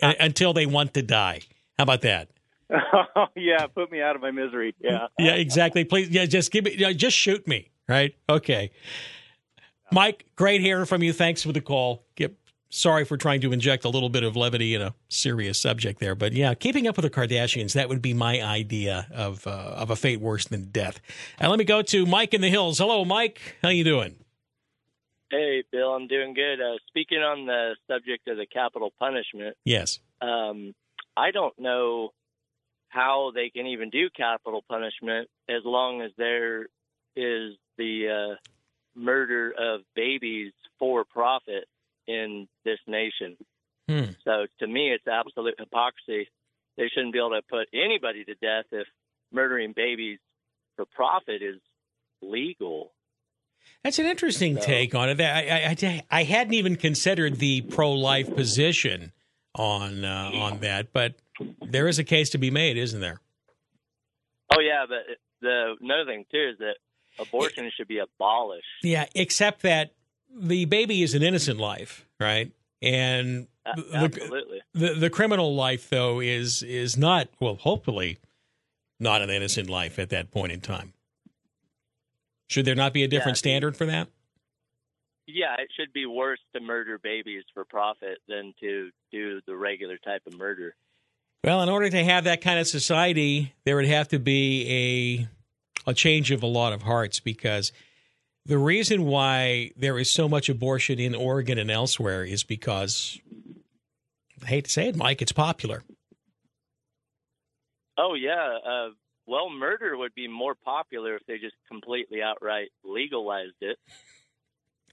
[0.00, 1.40] until they want to die.
[1.78, 2.28] How about that?
[3.16, 4.74] Oh yeah, put me out of my misery.
[4.80, 5.08] Yeah.
[5.18, 5.84] Yeah, exactly.
[5.84, 7.70] Please, yeah, just give me, yeah, just shoot me.
[7.88, 8.14] Right?
[8.28, 8.70] Okay.
[9.92, 11.12] Mike, great hearing from you.
[11.12, 12.04] Thanks for the call.
[12.14, 12.36] Get,
[12.70, 16.14] sorry for trying to inject a little bit of levity in a serious subject there,
[16.14, 19.90] but yeah, keeping up with the Kardashians that would be my idea of uh, of
[19.90, 21.00] a fate worse than death.
[21.38, 22.78] And let me go to Mike in the Hills.
[22.78, 23.56] Hello, Mike.
[23.62, 24.16] How you doing?
[25.30, 26.60] Hey, Bill, I'm doing good.
[26.60, 30.00] Uh, speaking on the subject of the capital punishment, Yes.
[30.20, 30.74] um,
[31.16, 32.10] I don't know
[32.88, 36.62] how they can even do capital punishment as long as there
[37.14, 38.36] is the uh,
[38.98, 41.64] murder of babies for profit
[42.10, 43.36] in this nation.
[43.88, 44.10] Hmm.
[44.24, 46.28] So to me, it's absolute hypocrisy.
[46.76, 48.86] They shouldn't be able to put anybody to death if
[49.32, 50.18] murdering babies
[50.76, 51.60] for profit is
[52.22, 52.92] legal.
[53.84, 55.20] That's an interesting So- take on it.
[55.20, 59.12] I, I, I, I hadn't even considered the pro life position
[59.54, 61.14] on uh, on that, but
[61.60, 63.20] there is a case to be made, isn't there?
[64.54, 64.98] Oh yeah, but
[65.40, 66.76] the another thing too is that
[67.18, 68.66] abortion should be abolished.
[68.82, 69.92] Yeah, except that
[70.36, 72.52] the baby is an innocent life, right?
[72.82, 74.60] And the, Absolutely.
[74.72, 77.56] the the criminal life though is is not well.
[77.56, 78.18] Hopefully,
[78.98, 80.92] not an innocent life at that point in time.
[82.48, 83.40] Should there not be a different Yeah.
[83.40, 84.08] standard for that?
[85.26, 89.96] Yeah, it should be worse to murder babies for profit than to do the regular
[89.98, 90.74] type of murder.
[91.44, 95.28] Well, in order to have that kind of society, there would have to be
[95.86, 97.72] a a change of a lot of hearts because
[98.50, 103.20] the reason why there is so much abortion in Oregon and elsewhere is because
[104.42, 105.84] I hate to say it, Mike, it's popular.
[107.96, 108.88] Oh yeah, uh,
[109.24, 113.78] well, murder would be more popular if they just completely outright legalized it.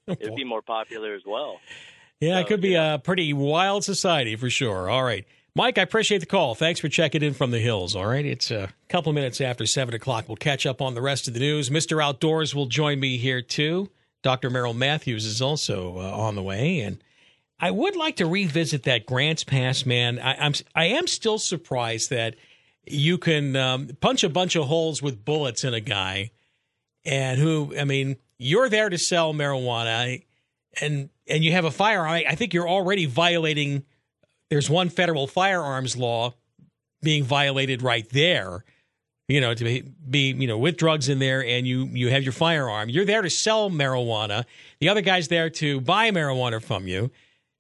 [0.06, 1.60] It'd be more popular as well.
[2.20, 4.88] Yeah, it could be a pretty wild society for sure.
[4.88, 5.26] All right.
[5.58, 6.54] Mike, I appreciate the call.
[6.54, 7.96] Thanks for checking in from the hills.
[7.96, 8.24] All right.
[8.24, 10.26] It's a couple minutes after 7 o'clock.
[10.28, 11.72] We'll catch up on the rest of the news.
[11.72, 12.00] Mr.
[12.00, 13.90] Outdoors will join me here too.
[14.22, 14.52] Dr.
[14.52, 16.82] Merrill Matthews is also uh, on the way.
[16.82, 17.04] And
[17.60, 20.20] I would like to revisit that Grants Pass, man.
[20.20, 22.36] I, I'm I am still surprised that
[22.86, 26.30] you can um, punch a bunch of holes with bullets in a guy,
[27.04, 30.24] and who I mean, you're there to sell marijuana,
[30.80, 32.12] and and you have a firearm.
[32.12, 33.86] I, I think you're already violating.
[34.50, 36.34] There's one federal firearms law
[37.02, 38.64] being violated right there.
[39.28, 42.24] You know, to be, be you know with drugs in there, and you you have
[42.24, 42.90] your firearm.
[42.90, 44.46] You're there to sell marijuana.
[44.80, 47.12] The other guy's there to buy marijuana from you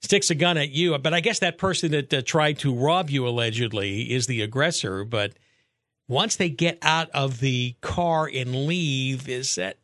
[0.01, 0.97] sticks a gun at you.
[0.97, 5.03] But I guess that person that uh, tried to rob you allegedly is the aggressor.
[5.03, 5.33] But
[6.07, 9.77] once they get out of the car and leave, is that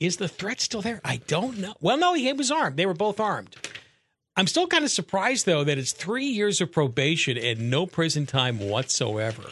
[0.00, 1.00] is the threat still there?
[1.04, 1.74] I don't know.
[1.80, 2.76] Well, no, he was armed.
[2.76, 3.56] They were both armed.
[4.38, 8.24] I'm still kind of surprised though that it's three years of probation and no prison
[8.24, 9.42] time whatsoever.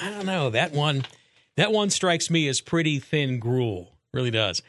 [0.00, 1.06] I don't know that one.
[1.56, 3.90] That one strikes me as pretty thin gruel.
[4.12, 4.62] Really does.